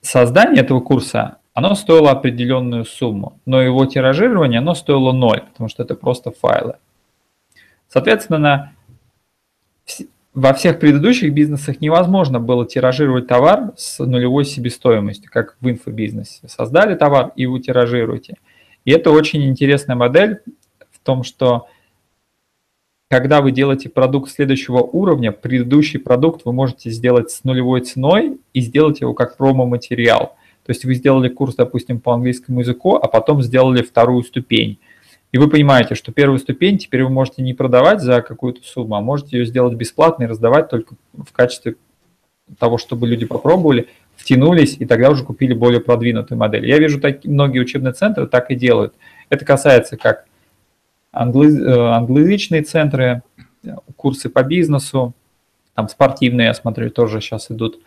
[0.00, 5.82] создание этого курса, оно стоило определенную сумму, но его тиражирование, оно стоило ноль, потому что
[5.82, 6.76] это просто файлы.
[7.92, 8.72] Соответственно,
[10.32, 16.48] во всех предыдущих бизнесах невозможно было тиражировать товар с нулевой себестоимостью, как в инфобизнесе.
[16.48, 18.36] Создали товар и вы тиражируете.
[18.86, 20.40] И это очень интересная модель
[20.90, 21.68] в том, что
[23.10, 28.62] когда вы делаете продукт следующего уровня, предыдущий продукт вы можете сделать с нулевой ценой и
[28.62, 30.36] сделать его как промо-материал.
[30.64, 34.78] То есть вы сделали курс, допустим, по английскому языку, а потом сделали вторую ступень.
[35.32, 39.00] И вы понимаете, что первую ступень теперь вы можете не продавать за какую-то сумму, а
[39.00, 41.76] можете ее сделать бесплатно и раздавать только в качестве
[42.58, 46.66] того, чтобы люди попробовали, втянулись и тогда уже купили более продвинутую модель.
[46.68, 48.94] Я вижу, так, многие учебные центры так и делают.
[49.30, 50.26] Это касается как
[51.12, 53.22] англоязычные центры,
[53.96, 55.14] курсы по бизнесу,
[55.74, 57.80] там спортивные, я смотрю, тоже сейчас идут,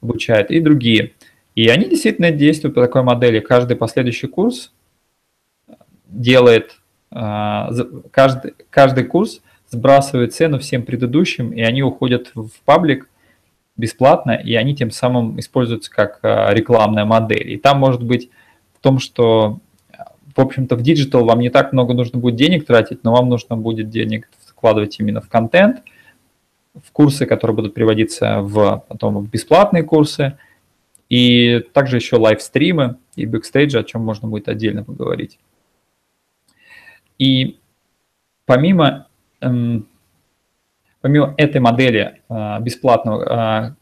[0.00, 1.12] обучают, и другие.
[1.54, 3.40] И они действительно действуют по такой модели.
[3.40, 4.72] Каждый последующий курс
[6.06, 6.78] делает,
[8.10, 13.08] каждый, каждый курс сбрасывает цену всем предыдущим, и они уходят в паблик
[13.76, 17.50] бесплатно, и они тем самым используются как а, рекламная модель.
[17.52, 18.30] И там может быть
[18.78, 19.58] в том, что,
[20.34, 23.56] в общем-то, в диджитал вам не так много нужно будет денег тратить, но вам нужно
[23.56, 25.82] будет денег вкладывать именно в контент,
[26.74, 30.38] в курсы, которые будут приводиться в, потом в бесплатные курсы,
[31.08, 35.38] и также еще лайвстримы и бэкстейджи, о чем можно будет отдельно поговорить.
[37.18, 37.58] И
[38.44, 39.06] помимо
[39.40, 39.86] эм,
[41.06, 43.74] помимо этой модели а, бесплатного, а,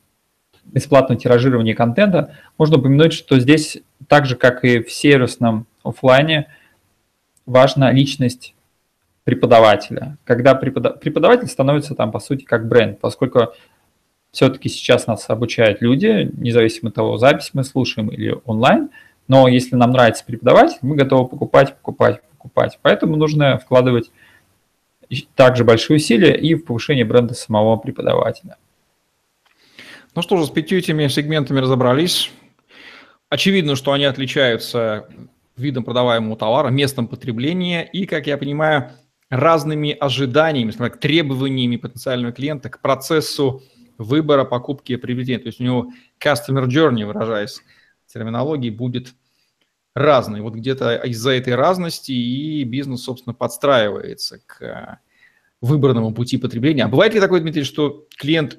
[0.64, 6.48] бесплатного тиражирования контента, можно упомянуть, что здесь, так же как и в сервисном офлайне,
[7.46, 8.54] важна личность
[9.24, 10.18] преподавателя.
[10.24, 13.54] Когда преподаватель становится там, по сути, как бренд, поскольку
[14.30, 18.90] все-таки сейчас нас обучают люди, независимо от того, запись мы слушаем или онлайн,
[19.28, 22.78] но если нам нравится преподаватель, мы готовы покупать, покупать, покупать.
[22.82, 24.10] Поэтому нужно вкладывать
[25.34, 28.56] также большие усилия и в повышение бренда самого преподавателя.
[30.14, 32.30] Ну что же, с пятью этими сегментами разобрались.
[33.30, 35.08] Очевидно, что они отличаются
[35.56, 38.92] видом продаваемого товара, местом потребления и, как я понимаю,
[39.30, 43.62] разными ожиданиями, скажем так, требованиями потенциального клиента к процессу
[43.98, 45.38] выбора, покупки и приобретения.
[45.38, 45.86] То есть у него
[46.22, 47.62] customer journey, выражаясь
[48.06, 49.14] терминологией, будет
[49.94, 50.40] разный.
[50.40, 55.00] Вот где-то из-за этой разности и бизнес, собственно, подстраивается к
[55.60, 56.84] выбранному пути потребления.
[56.84, 58.58] А бывает ли такое, Дмитрий, что клиент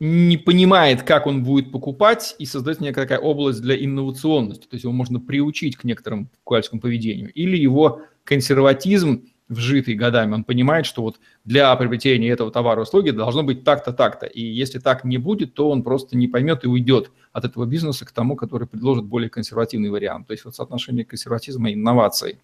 [0.00, 4.62] не понимает, как он будет покупать, и создается некая такая область для инновационности.
[4.68, 7.32] То есть его можно приучить к некоторому покупательскому поведению.
[7.32, 13.42] Или его консерватизм вжитый годами, он понимает, что вот для приобретения этого товара услуги должно
[13.42, 14.26] быть так-то, так-то.
[14.26, 18.04] И если так не будет, то он просто не поймет и уйдет от этого бизнеса
[18.04, 20.26] к тому, который предложит более консервативный вариант.
[20.26, 22.38] То есть вот соотношение консерватизма и инноваций.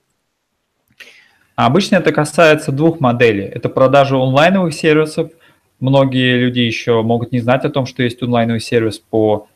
[1.57, 3.45] Обычно это касается двух моделей.
[3.45, 5.31] Это продажа онлайновых сервисов.
[5.79, 9.49] Многие люди еще могут не знать о том, что есть онлайновый сервис по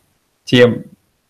[0.45, 0.85] тем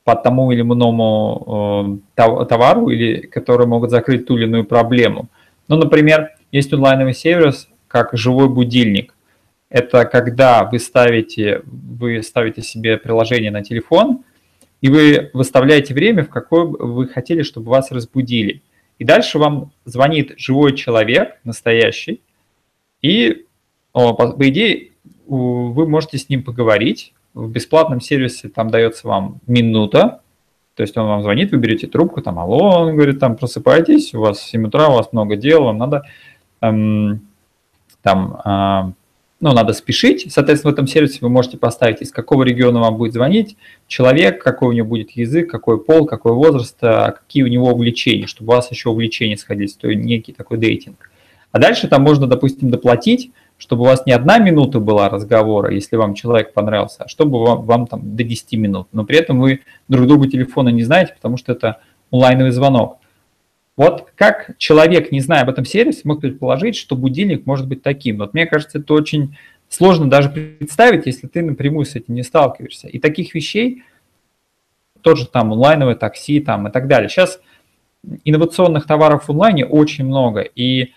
[0.05, 5.29] по тому или иному э, товару, или которые могут закрыть ту или иную проблему.
[5.69, 9.15] Ну, например, есть онлайновый сервис, как живой будильник.
[9.69, 14.25] Это когда вы ставите, вы ставите себе приложение на телефон,
[14.81, 18.63] и вы выставляете время, в какое вы хотели, чтобы вас разбудили.
[18.99, 22.23] И дальше вам звонит живой человек, настоящий,
[23.03, 23.45] и,
[23.93, 24.93] по, по идее,
[25.27, 27.13] вы можете с ним поговорить.
[27.35, 30.23] В бесплатном сервисе там дается вам минута,
[30.79, 34.21] то есть он вам звонит, вы берете трубку, там, алло, он говорит, там, просыпайтесь, у
[34.21, 36.05] вас 7 утра, у вас много дел, вам надо
[36.61, 37.21] эм,
[38.01, 38.93] там, э,
[39.41, 40.33] ну, надо спешить.
[40.33, 43.57] Соответственно, в этом сервисе вы можете поставить, из какого региона вам будет звонить
[43.89, 48.29] человек, какой у него будет язык, какой пол, какой возраст, а какие у него увлечения,
[48.29, 51.11] чтобы у вас еще увлечения сходились, то есть некий такой дейтинг.
[51.51, 55.97] А дальше там можно, допустим, доплатить, чтобы у вас не одна минута была разговора, если
[55.97, 58.89] вам человек понравился, а чтобы вам, вам там до 10 минут.
[58.93, 62.99] Но при этом вы друг другу телефона не знаете, потому что это онлайновый звонок.
[63.77, 68.19] Вот как человек, не зная об этом сервисе, мог предположить, что будильник может быть таким.
[68.19, 69.37] Вот мне кажется, это очень
[69.69, 72.89] сложно даже представить, если ты напрямую с этим не сталкиваешься.
[72.89, 73.83] И таких вещей,
[75.01, 77.09] тот же там онлайновое такси там и так далее.
[77.09, 77.41] Сейчас
[78.25, 80.93] инновационных товаров в онлайне очень много, и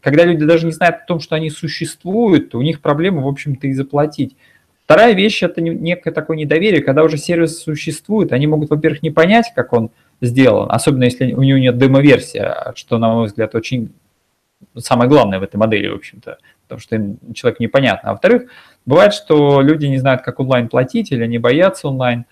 [0.00, 3.66] когда люди даже не знают о том, что они существуют, у них проблема, в общем-то,
[3.66, 4.36] и заплатить.
[4.84, 9.52] Вторая вещь– это некое такое недоверие, когда уже сервис существует, они могут, во-первых, не понять,
[9.54, 9.90] как он
[10.20, 12.42] сделан, особенно если у него нет демо-версии,
[12.74, 13.92] что, на мой взгляд, очень
[14.76, 18.10] самое главное в этой модели, в общем-то, потому что им человек непонятно.
[18.10, 18.50] А во-вторых,
[18.84, 22.26] бывает, что люди не знают, как онлайн платить, или они боятся онлайн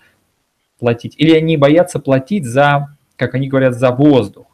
[0.79, 4.47] платить, или они боятся платить за, как они говорят, за воздух.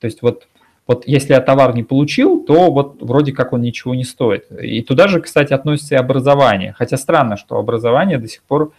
[0.00, 0.46] То есть вот
[0.86, 4.50] вот если я товар не получил, то вот вроде как он ничего не стоит.
[4.52, 6.74] И туда же, кстати, относится и образование.
[6.78, 8.72] Хотя странно, что образование до сих пор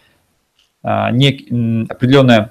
[0.82, 2.50] а, не, определенные,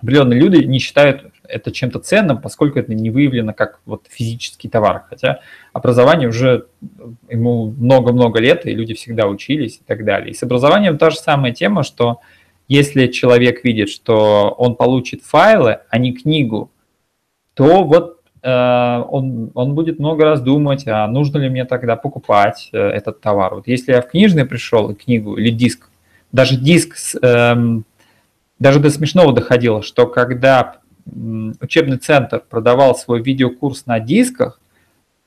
[0.00, 5.04] определенные люди не считают это чем-то ценным, поскольку это не выявлено как вот физический товар.
[5.08, 5.40] Хотя
[5.72, 6.66] образование уже
[7.28, 10.30] ему много-много лет, и люди всегда учились и так далее.
[10.30, 12.20] И с образованием та же самая тема, что
[12.66, 16.72] если человек видит, что он получит файлы, а не книгу,
[17.54, 18.13] то вот Э,
[18.46, 23.54] он, он будет много раз думать, а нужно ли мне тогда покупать э, этот товар.
[23.54, 25.88] Вот если я в книжный пришел, книгу или диск,
[26.30, 27.86] даже диск, эм,
[28.58, 30.76] даже до смешного доходило, что когда
[31.60, 34.60] учебный центр продавал свой видеокурс на дисках,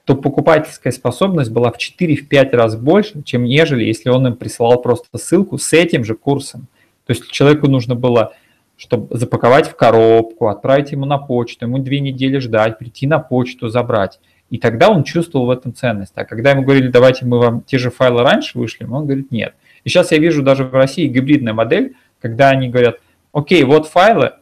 [0.05, 5.17] то покупательская способность была в 4-5 раз больше, чем нежели если он им присылал просто
[5.17, 6.67] ссылку с этим же курсом.
[7.05, 8.33] То есть человеку нужно было
[8.77, 13.69] чтобы запаковать в коробку, отправить ему на почту, ему две недели ждать, прийти на почту,
[13.69, 14.19] забрать.
[14.49, 16.13] И тогда он чувствовал в этом ценность.
[16.15, 19.55] А когда ему говорили, давайте мы вам те же файлы раньше вышлем, он говорит, нет.
[19.83, 22.99] И сейчас я вижу даже в России гибридная модель, когда они говорят,
[23.33, 24.33] окей, вот файлы,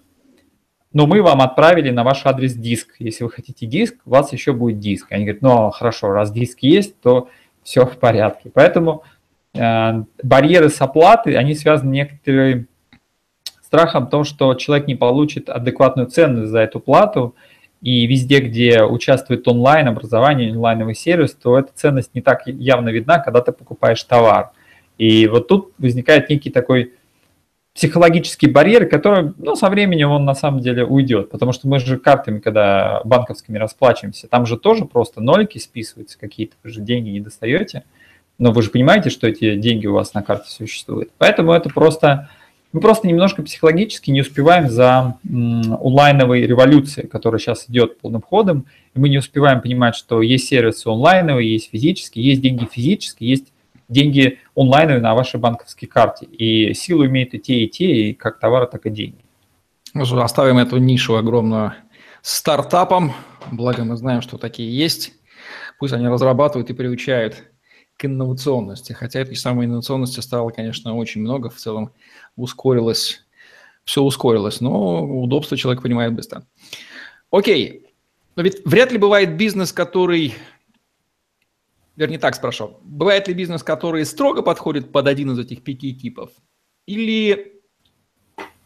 [0.93, 2.95] но мы вам отправили на ваш адрес диск.
[2.99, 5.11] Если вы хотите диск, у вас еще будет диск.
[5.11, 7.29] Они говорят, ну хорошо, раз диск есть, то
[7.63, 8.49] все в порядке.
[8.53, 9.03] Поэтому
[9.53, 12.67] э, барьеры с оплаты, они связаны некоторые
[13.75, 17.35] страхом том, что человек не получит адекватную цену за эту плату,
[17.81, 23.19] и везде, где участвует онлайн образование, онлайновый сервис, то эта ценность не так явно видна,
[23.19, 24.51] когда ты покупаешь товар.
[24.97, 26.93] И вот тут возникает некий такой
[27.73, 31.97] психологический барьер, который, ну, со временем он на самом деле уйдет, потому что мы же
[31.97, 37.19] картами, когда банковскими расплачиваемся, там же тоже просто нолики списываются какие-то, вы же деньги не
[37.19, 37.83] достаете,
[38.37, 41.11] но вы же понимаете, что эти деньги у вас на карте существуют.
[41.17, 42.29] Поэтому это просто
[42.75, 48.99] мы просто немножко психологически не успеваем за онлайновой революцией, которая сейчас идет полным ходом, и
[48.99, 53.53] мы не успеваем понимать, что есть сервисы онлайновые, есть физические, есть деньги физические, есть
[53.87, 56.25] деньги онлайновые на вашей банковской карте.
[56.25, 59.23] И силу имеют и те, и те, и как товары, так и деньги.
[59.93, 61.75] Оставим эту нишу огромную
[62.21, 63.13] стартапам,
[63.53, 65.13] благо мы знаем, что такие есть.
[65.79, 67.41] Пусть они разрабатывают и приучают
[67.97, 68.93] к инновационности.
[68.93, 71.49] Хотя этой самой инновационности стало, конечно, очень много.
[71.49, 71.91] В целом
[72.35, 73.25] ускорилось,
[73.83, 76.45] все ускорилось, но удобство человек понимает быстро.
[77.31, 77.87] Окей,
[78.35, 80.33] но ведь вряд ли бывает бизнес, который...
[81.95, 82.77] Вернее, так спрошу.
[82.83, 86.31] Бывает ли бизнес, который строго подходит под один из этих пяти типов?
[86.85, 87.61] Или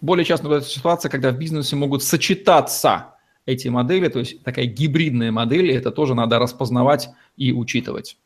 [0.01, 3.15] более часто бывает ситуация, когда в бизнесе могут сочетаться
[3.45, 8.17] эти модели, то есть такая гибридная модель, это тоже надо распознавать и учитывать.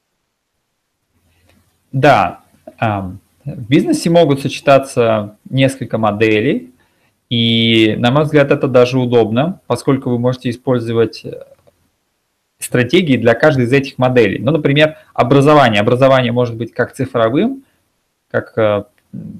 [1.93, 2.41] Да,
[2.79, 6.73] в бизнесе могут сочетаться несколько моделей,
[7.29, 11.32] и, на мой взгляд, это даже удобно, поскольку вы можете использовать э,
[12.60, 14.38] стратегии для каждой из этих моделей.
[14.38, 15.82] Ну, например, образование.
[15.82, 17.63] Образование может быть как цифровым,
[18.29, 18.84] как э,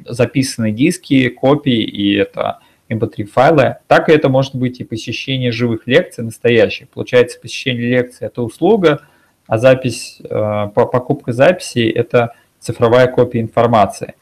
[0.08, 5.86] записанные диски, копии, и это mp3 файлы, так и это может быть и посещение живых
[5.86, 6.90] лекций настоящих.
[6.90, 9.02] Получается, посещение лекции– это услуга,
[9.46, 14.16] а запись, э, покупка записи– это цифровая копия информации.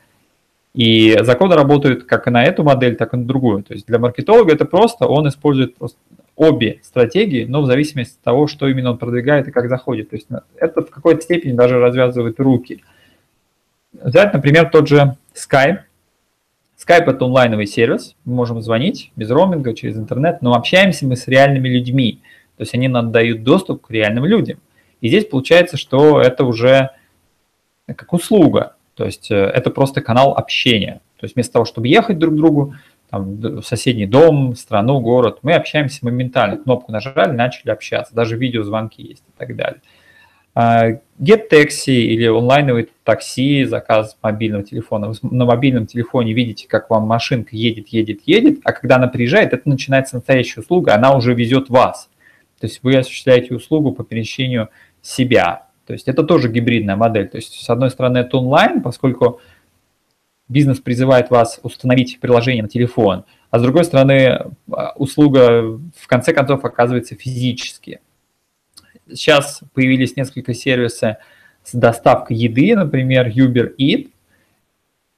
[0.73, 3.63] И законы работают как на эту модель, так и на другую.
[3.63, 5.75] То есть для маркетолога это просто, он использует
[6.35, 10.09] обе стратегии, но в зависимости от того, что именно он продвигает и как заходит.
[10.09, 12.83] То есть это в какой-то степени даже развязывает руки.
[13.93, 15.79] Взять, например, тот же Skype.
[16.77, 21.27] Skype– это онлайновый сервис, мы можем звонить без роуминга, через интернет, но общаемся мы с
[21.27, 22.21] реальными людьми.
[22.57, 24.59] То есть они нам дают доступ к реальным людям.
[25.01, 26.91] И здесь получается, что это уже
[27.93, 28.75] как услуга.
[28.95, 31.01] То есть э, это просто канал общения.
[31.17, 32.75] То есть вместо того, чтобы ехать друг к другу,
[33.09, 36.57] там, в соседний дом, страну, город, мы общаемся моментально.
[36.57, 38.15] Кнопку нажали, начали общаться.
[38.15, 39.81] Даже видеозвонки есть и так далее.
[40.53, 45.09] А, Get Taxi или онлайновый такси, заказ мобильного телефона.
[45.09, 49.53] Вы на мобильном телефоне видите, как вам машинка едет, едет, едет, а когда она приезжает,
[49.53, 52.09] это начинается настоящая услуга, она уже везет вас.
[52.59, 54.69] То есть вы осуществляете услугу по перемещению
[55.01, 55.67] себя.
[55.91, 57.27] То есть это тоже гибридная модель.
[57.27, 59.41] То есть с одной стороны это онлайн, поскольку
[60.47, 66.31] бизнес призывает вас установить приложение на телефон, а с другой стороны а, услуга в конце
[66.31, 67.99] концов оказывается физически.
[69.09, 71.17] Сейчас появились несколько сервисов
[71.65, 74.11] с доставкой еды, например, Uber Eat,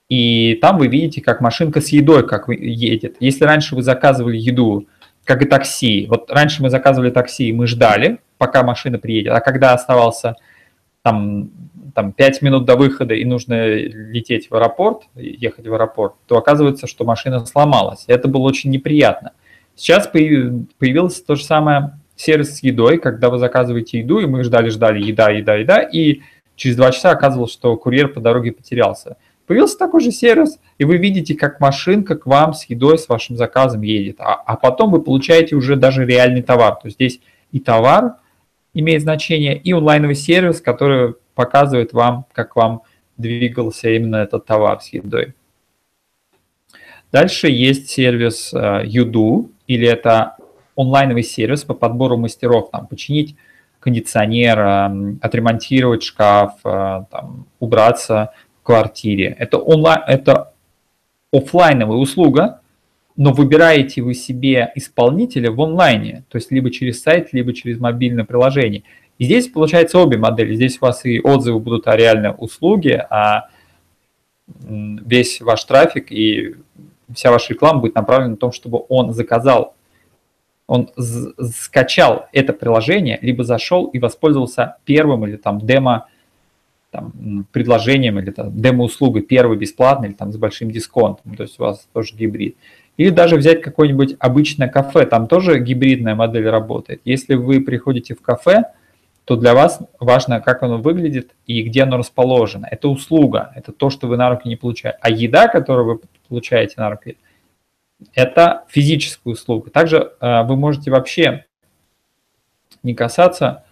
[0.09, 3.17] и там вы видите, как машинка с едой как едет.
[3.19, 4.87] Если раньше вы заказывали еду,
[5.23, 9.39] как и такси, вот раньше мы заказывали такси, и мы ждали, пока машина приедет, а
[9.39, 10.35] когда оставался
[11.03, 11.51] там,
[11.93, 16.87] там 5 минут до выхода и нужно лететь в аэропорт, ехать в аэропорт, то оказывается,
[16.87, 18.05] что машина сломалась.
[18.07, 19.33] Это было очень неприятно.
[19.75, 25.03] Сейчас появился то же самое сервис с едой, когда вы заказываете еду, и мы ждали-ждали
[25.03, 26.21] еда, еда, еда, и
[26.55, 29.17] через два часа оказывалось, что курьер по дороге потерялся.
[29.45, 33.35] Появился такой же сервис, и вы видите, как машинка к вам с едой, с вашим
[33.35, 34.17] заказом едет.
[34.19, 36.75] А, а потом вы получаете уже даже реальный товар.
[36.75, 37.19] То есть здесь
[37.51, 38.15] и товар,
[38.73, 42.81] имеет значение, и онлайновый сервис, который показывает вам, как вам
[43.17, 45.33] двигался именно этот товар с едой.
[47.11, 48.53] Дальше есть сервис
[48.83, 50.37] Юду, э, или это
[50.75, 53.35] онлайновый сервис по подбору мастеров, там, починить
[53.79, 54.59] кондиционер,
[55.21, 59.35] отремонтировать шкаф, э, там, убраться в квартире.
[59.37, 60.53] Это, онлайн, это
[61.31, 62.61] офлайновая услуга,
[63.15, 68.25] но выбираете вы себе исполнителя в онлайне, то есть либо через сайт, либо через мобильное
[68.25, 68.83] приложение.
[69.19, 70.55] И здесь получается обе модели.
[70.55, 73.49] Здесь у вас и отзывы будут о реальной услуге, а
[74.47, 76.55] весь ваш трафик и
[77.13, 79.75] вся ваша реклама будет направлена на том, чтобы он заказал,
[80.67, 86.07] он скачал это приложение, либо зашел и воспользовался первым или там демо
[86.89, 91.63] там, предложением или там, демо-услугой первый бесплатный или там с большим дисконтом, то есть у
[91.63, 92.55] вас тоже гибрид.
[92.97, 97.01] Или даже взять какое-нибудь обычное кафе, там тоже гибридная модель работает.
[97.05, 98.65] Если вы приходите в кафе,
[99.25, 102.67] то для вас важно, как оно выглядит и где оно расположено.
[102.69, 104.97] Это услуга, это то, что вы на руки не получаете.
[105.01, 107.17] А еда, которую вы получаете на руки,
[108.13, 109.71] это физическая услуга.
[109.71, 111.45] Также э, вы можете вообще
[112.83, 113.63] не касаться,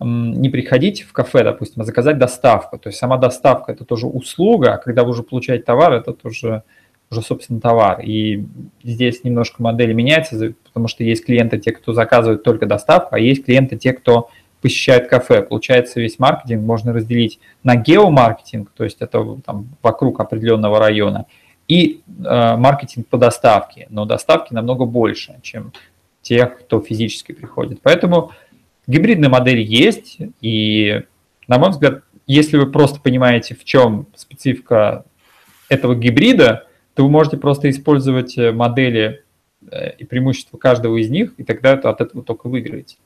[0.00, 2.78] э, не приходить в кафе, допустим, а заказать доставку.
[2.78, 6.62] То есть сама доставка– это тоже услуга, а когда вы уже получаете товар, это тоже
[7.12, 8.00] уже, собственно, товар.
[8.00, 8.44] И
[8.82, 13.44] здесь немножко модель меняется, потому что есть клиенты, те, кто заказывают только доставку, а есть
[13.44, 15.42] клиенты, те, кто посещают кафе.
[15.42, 21.26] Получается, весь маркетинг можно разделить на геомаркетинг, то есть это там, вокруг определенного района,
[21.68, 23.86] и э, маркетинг по доставке.
[23.90, 25.72] Но доставки намного больше, чем
[26.22, 27.80] тех, кто физически приходит.
[27.82, 28.32] Поэтому
[28.86, 31.02] гибридная модель есть, и,
[31.46, 35.04] на мой взгляд, если вы просто понимаете, в чем специфика
[35.68, 39.24] этого гибрида, то вы можете просто использовать э, модели
[39.70, 42.96] э, и преимущества каждого из них, и тогда от этого только выиграете.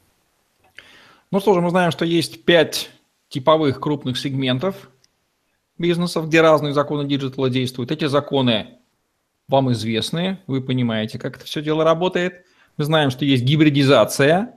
[1.31, 2.91] Ну что же, мы знаем, что есть пять
[3.29, 4.91] типовых крупных сегментов
[5.79, 7.91] бизнесов, где разные законы диджитала действуют.
[7.91, 8.79] Эти законы
[9.49, 12.45] вам известны, вы понимаете, как это все дело работает.
[12.77, 14.55] Мы знаем, что есть гибридизация,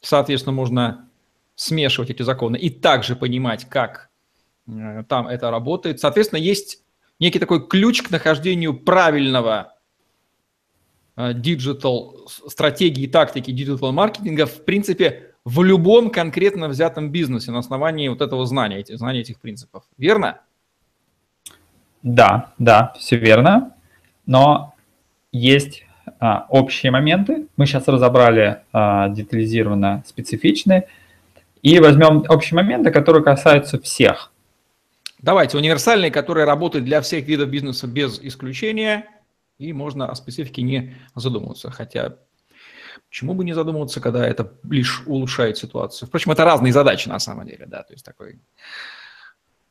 [0.00, 1.08] соответственно, можно
[1.56, 4.10] смешивать эти законы и также понимать, как
[4.66, 6.00] э, там это работает.
[6.00, 6.83] Соответственно, есть
[7.20, 9.74] некий такой ключ к нахождению правильного
[11.16, 18.08] диджитал э, стратегии, тактики диджитал маркетинга, в принципе, в любом конкретно взятом бизнесе на основании
[18.08, 19.84] вот этого знания, этих, знания этих принципов.
[19.98, 20.40] Верно?
[22.02, 23.74] Да, да, все верно.
[24.26, 24.74] Но
[25.32, 25.84] есть
[26.18, 27.46] а, общие моменты.
[27.56, 30.88] Мы сейчас разобрали а, детализированно специфичные.
[31.62, 34.32] И возьмем общие моменты, которые касаются всех.
[35.24, 39.08] Давайте, универсальные, которые работают для всех видов бизнеса без исключения,
[39.56, 41.70] и можно о специфике не задумываться.
[41.70, 42.18] Хотя,
[43.08, 46.08] почему бы не задумываться, когда это лишь улучшает ситуацию?
[46.08, 48.38] Впрочем, это разные задачи на самом деле, да, то есть такой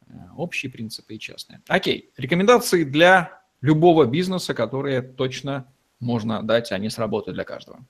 [0.08, 1.62] э, общие принципы и частные.
[1.68, 7.86] Окей, рекомендации для любого бизнеса, которые точно можно дать, они сработают для каждого.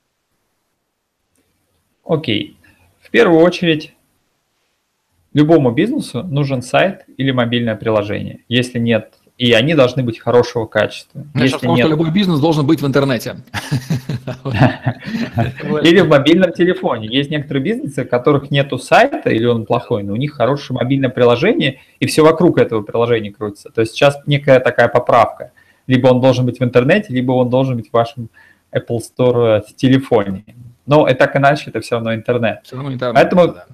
[2.03, 2.57] Окей.
[2.99, 3.95] В первую очередь
[5.33, 8.39] Любому бизнесу нужен сайт или мобильное приложение.
[8.47, 11.25] Если нет, и они должны быть хорошего качества.
[11.33, 11.85] Я Если сказал, нет...
[11.85, 13.37] что любой бизнес должен быть в интернете.
[15.83, 17.07] Или в мобильном телефоне.
[17.07, 21.09] Есть некоторые бизнесы, у которых нету сайта, или он плохой, но у них хорошее мобильное
[21.09, 23.69] приложение, и все вокруг этого приложения крутится.
[23.69, 25.51] То есть сейчас некая такая поправка.
[25.87, 28.29] Либо он должен быть в интернете, либо он должен быть в вашем
[28.71, 30.45] Apple Store в телефоне.
[30.85, 32.59] Но и так иначе это все равно интернет.
[32.63, 33.65] Все равно интернет, Поэтому да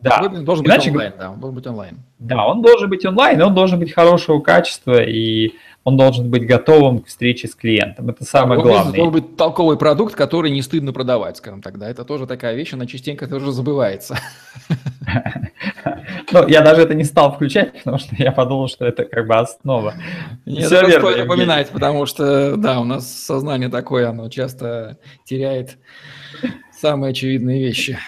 [0.00, 0.22] да.
[0.24, 1.98] Он должен Иначе, быть онлайн, да, он должен быть онлайн.
[2.18, 5.52] Да, он должен быть онлайн, он должен быть хорошего качества, и
[5.84, 8.10] он должен быть готовым к встрече с клиентом.
[8.10, 8.94] Это самое он главное.
[8.94, 11.78] Должен быть толковый продукт, который не стыдно продавать, скажем так.
[11.78, 14.18] Да, это тоже такая вещь, она частенько тоже забывается.
[16.32, 19.34] Ну, я даже это не стал включать, потому что я подумал, что это как бы
[19.34, 19.94] основа.
[20.46, 25.78] Нет, Все это стоит упоминать, потому что, да, у нас сознание такое, оно часто теряет
[26.72, 27.98] самые очевидные вещи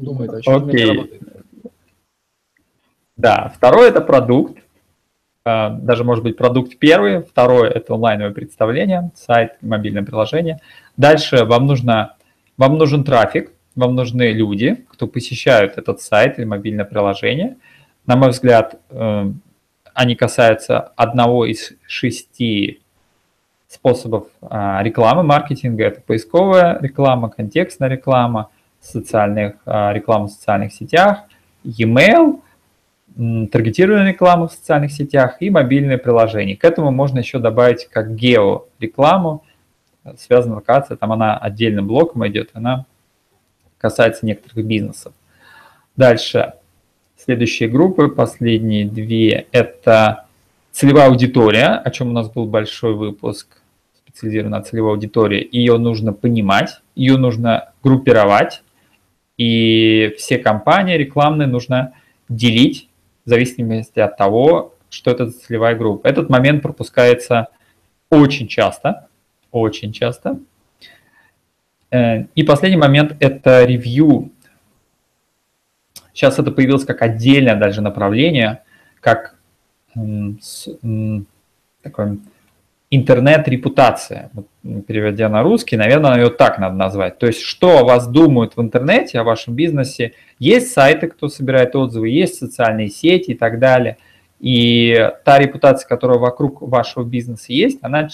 [0.00, 0.86] думает, а что Окей.
[0.86, 1.22] работает.
[3.16, 4.58] Да, второй это продукт,
[5.44, 10.60] а, даже может быть продукт первый, второй это онлайновое представление, сайт, мобильное приложение.
[10.96, 12.16] Дальше вам нужно,
[12.56, 17.56] вам нужен трафик, вам нужны люди, кто посещают этот сайт или мобильное приложение.
[18.06, 19.32] На мой взгляд, э,
[19.94, 22.80] они касаются одного из шести
[23.68, 25.84] способов а, рекламы, маркетинга.
[25.84, 28.50] Это поисковая реклама, контекстная реклама,
[28.86, 31.24] социальных, а, рекламу в социальных сетях,
[31.64, 32.40] e-mail,
[33.16, 36.56] таргетированную рекламу в социальных сетях и мобильные приложения.
[36.56, 39.42] К этому можно еще добавить как георекламу,
[40.18, 42.84] связанная локация, там она отдельным блоком идет, она
[43.78, 45.12] касается некоторых бизнесов.
[45.96, 46.52] Дальше,
[47.16, 50.26] следующие группы, последние две, это
[50.72, 53.62] целевая аудитория, о чем у нас был большой выпуск,
[54.06, 55.46] специализированная целевая аудитория.
[55.50, 58.62] Ее нужно понимать, ее нужно группировать,
[59.36, 61.92] и все компании рекламные нужно
[62.28, 62.88] делить
[63.24, 66.06] в зависимости от того, что это за целевая группа.
[66.06, 67.48] Этот момент пропускается
[68.10, 69.08] очень часто,
[69.50, 70.38] очень часто.
[71.90, 74.30] Э, и последний момент– это ревью.
[76.12, 78.62] Сейчас это появилось как отдельное даже направление,
[79.00, 79.36] как
[81.82, 82.18] такое
[82.96, 84.30] интернет-репутация,
[84.86, 87.18] переводя на русский, наверное, ее так надо назвать.
[87.18, 90.12] То есть, что о вас думают в интернете, о вашем бизнесе.
[90.38, 93.98] Есть сайты, кто собирает отзывы, есть социальные сети и так далее.
[94.40, 98.08] И та репутация, которая вокруг вашего бизнеса есть, она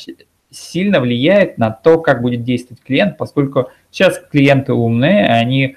[0.51, 5.77] сильно влияет на то, как будет действовать клиент, поскольку сейчас клиенты умные, они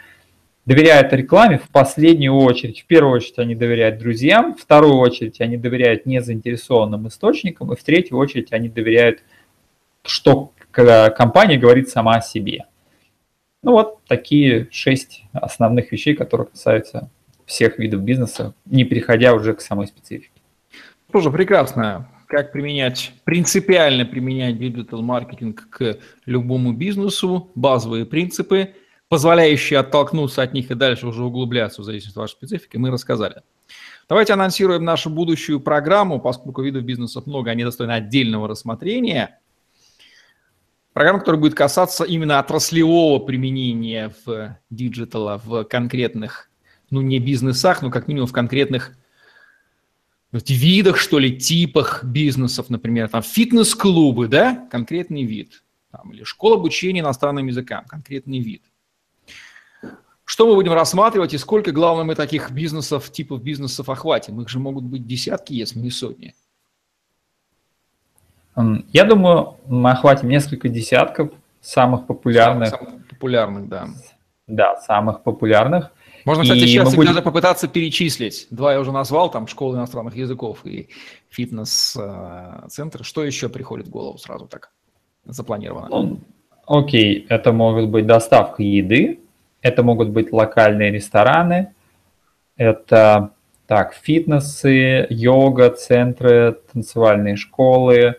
[0.66, 2.82] доверяют рекламе в последнюю очередь.
[2.82, 7.84] В первую очередь они доверяют друзьям, в вторую очередь они доверяют незаинтересованным источникам, и в
[7.84, 9.24] третью очередь они доверяют,
[10.03, 12.66] что компания говорит сама о себе.
[13.63, 17.09] Ну вот такие шесть основных вещей, которые касаются
[17.45, 20.32] всех видов бизнеса, не переходя уже к самой специфике.
[21.11, 22.09] Тоже прекрасно.
[22.28, 28.74] Как применять, принципиально применять диджитал-маркетинг к любому бизнесу, базовые принципы–
[29.09, 33.41] позволяющие оттолкнуться от них и дальше уже углубляться в зависимости от вашей специфики, мы рассказали.
[34.07, 39.39] Давайте анонсируем нашу будущую программу, поскольку видов бизнесов много, они достойны отдельного рассмотрения.
[40.93, 46.49] Программа, которая будет касаться именно отраслевого применения в диджитала в конкретных,
[46.89, 48.95] ну не бизнесах, но как минимум в конкретных
[50.31, 56.99] видах, что ли, типах бизнесов, например, там фитнес-клубы, да, конкретный вид, там, или школа обучения
[56.99, 58.63] иностранным языкам, конкретный вид–
[60.26, 64.41] что мы будем рассматривать и сколько, главное, мы таких бизнесов, типов бизнесов охватим?
[64.41, 66.34] Их же могут быть десятки, если не сотни.
[68.91, 72.69] Я думаю, мы охватим несколько десятков самых популярных.
[72.69, 73.88] Самых, самых популярных, да.
[74.47, 75.91] Да, самых популярных.
[76.26, 77.11] Можно, кстати, и сейчас будем...
[77.11, 78.47] даже попытаться перечислить.
[78.49, 80.89] Два я уже назвал, там школы иностранных языков и
[81.30, 83.03] фитнес-центр.
[83.03, 84.71] Что еще приходит в голову сразу так
[85.26, 85.88] запланировано?
[85.89, 86.19] Ну,
[86.65, 89.19] окей, это может быть доставка еды,
[89.66, 91.70] это могут быть локальные рестораны,
[92.55, 93.32] это
[93.66, 98.18] так, фитнесы, йога, центры, танцевальные школы,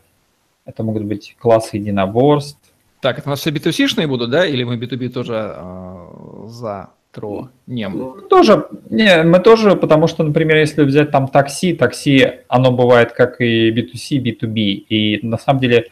[0.65, 2.59] это могут быть классы единоборств.
[3.01, 8.27] Так, это у нас все B2C-шные будут, да, или мы B2B тоже э, за тронем?
[8.29, 13.41] Тоже, не, мы тоже, потому что, например, если взять там такси, такси, оно бывает как
[13.41, 15.91] и B2C, B2B, и на самом деле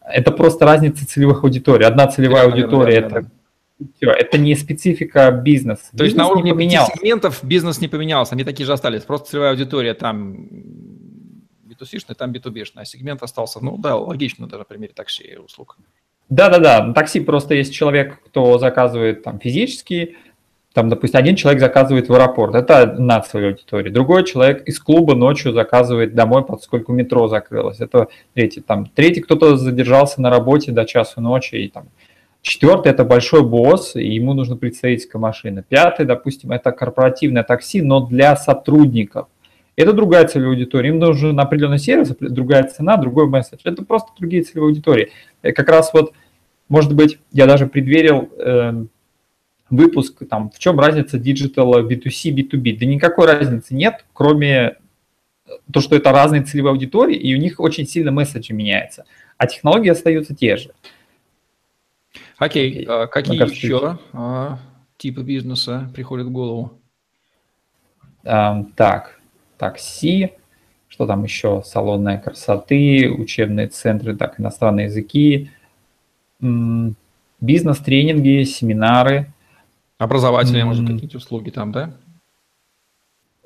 [0.00, 1.86] это просто разница целевых аудиторий.
[1.86, 3.37] Одна целевая да, аудитория наверное, это да
[3.96, 5.84] все, это не специфика бизнеса.
[5.92, 6.92] То бизнес есть на уровне поменялся.
[6.94, 9.02] сегментов бизнес не поменялся, они такие же остались.
[9.02, 10.48] Просто целевая аудитория там
[11.68, 15.76] B2C-шная, там B2B-шная, а сегмент остался, ну да, логично даже на примере такси и услуг.
[16.28, 20.16] Да-да-да, на такси просто есть человек, кто заказывает там физически,
[20.74, 23.90] там, допустим, один человек заказывает в аэропорт, это одна целевая аудитория.
[23.90, 27.80] Другой человек из клуба ночью заказывает домой, поскольку метро закрылось.
[27.80, 28.60] Это третий.
[28.60, 31.88] Там, третий кто-то задержался на работе до часу ночи и там
[32.42, 35.62] Четвертый– это большой босс, и ему нужна представительская машина.
[35.62, 39.28] Пятый, допустим, это корпоративное такси, но для сотрудников.
[39.76, 40.90] Это другая целевая аудитория.
[40.90, 43.60] Им нужен определенный сервис, другая цена, другой месседж.
[43.64, 45.10] Это просто другие целевые аудитории.
[45.42, 46.12] И как раз вот,
[46.68, 48.84] может быть, я даже предварил э,
[49.70, 52.78] выпуск, там, в чем разница диджитала B2C, B2B.
[52.78, 54.76] Да никакой разницы нет, кроме
[55.72, 59.04] то, что это разные целевые аудитории, и у них очень сильно месседжи меняются.
[59.36, 60.70] А технологии остаются те же.
[62.38, 64.58] Окей, а какие кажется, еще а,
[64.96, 66.72] типы бизнеса приходят в голову?
[68.24, 69.18] А, так,
[69.56, 70.32] такси,
[70.88, 71.62] что там еще?
[71.64, 75.50] Салонная красоты, учебные центры, так, иностранные языки,
[76.40, 79.32] бизнес-тренинги, семинары.
[79.98, 81.92] Образовательные, может, какие-то услуги там, да?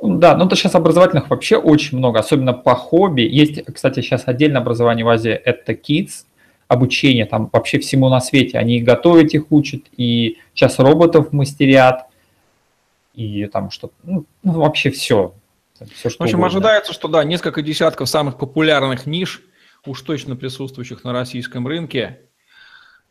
[0.02, 3.22] Да, ну то сейчас образовательных вообще очень много, особенно по хобби.
[3.22, 6.24] Есть, кстати, сейчас отдельное образование в Азии, это Kids,
[6.72, 8.58] обучение там вообще всему на свете.
[8.58, 12.08] Они и готовить их учат, и сейчас роботов мастерят,
[13.14, 15.34] и там что-то, ну, ну, вообще все.
[15.94, 16.58] все что в общем, угодно.
[16.58, 19.42] ожидается, что да, несколько десятков самых популярных ниш,
[19.86, 22.20] уж точно присутствующих на российском рынке,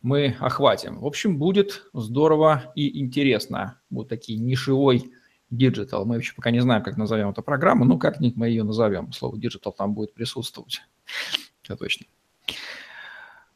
[0.02, 1.00] мы охватим.
[1.00, 3.80] В общем, будет здорово и интересно.
[3.88, 5.12] Вот такие нишевой
[5.50, 6.04] digital.
[6.04, 9.12] Мы еще пока не знаем, как назовем эту программу, но как-нибудь мы ее назовем.
[9.12, 10.82] Слово digital там будет присутствовать.
[11.64, 12.06] Это точно.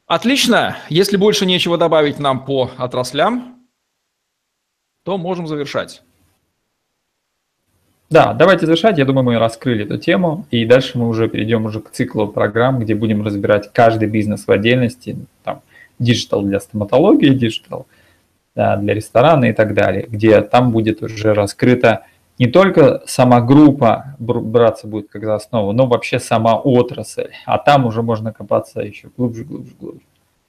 [0.06, 0.76] Отлично.
[0.88, 3.66] Если больше нечего добавить нам по отраслям,
[5.02, 6.02] то можем завершать.
[8.08, 8.98] Да, давайте завершать.
[8.98, 12.78] Я думаю, мы раскрыли эту тему, и дальше мы уже перейдем уже к циклу программ,
[12.78, 15.62] где будем разбирать каждый бизнес в отдельности, там,
[15.98, 17.88] digital для стоматологии, digital
[18.54, 22.06] для ресторана и так далее, где там будет уже раскрыто
[22.38, 27.30] не только сама группа браться будет как за основу, но вообще сама отрасль.
[27.46, 30.00] А там уже можно копаться еще глубже, глубже, глубже.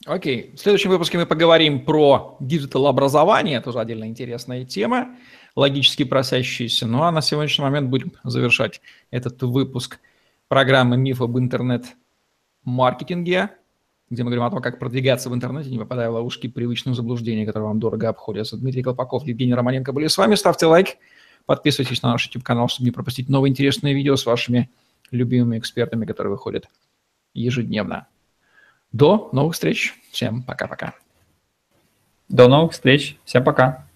[0.05, 0.51] Окей.
[0.55, 5.15] В следующем выпуске мы поговорим про диджитал-образование, тоже отдельно интересная тема,
[5.55, 6.87] логически просящаяся.
[6.87, 8.81] Ну а на сегодняшний момент будем завершать
[9.11, 9.99] этот выпуск
[10.47, 13.49] программы «Миф об интернет-маркетинге»,
[14.09, 17.45] где мы говорим о том, как продвигаться в интернете, не попадая в ловушки привычных заблуждений,
[17.45, 18.55] которые вам дорого обходятся.
[18.55, 20.35] Дмитрий Колпаков, Евгений Романенко были с вами.
[20.35, 20.95] Ставьте лайк,
[21.47, 24.69] подписывайтесь на наш YouTube-канал, чтобы не пропустить новые интересные видео с вашими
[25.09, 26.69] любимыми экспертами, которые выходят
[27.33, 28.07] ежедневно.
[28.91, 29.95] До новых встреч.
[30.11, 30.93] Всем пока-пока.
[32.29, 33.17] До новых встреч.
[33.23, 33.86] Всем пока.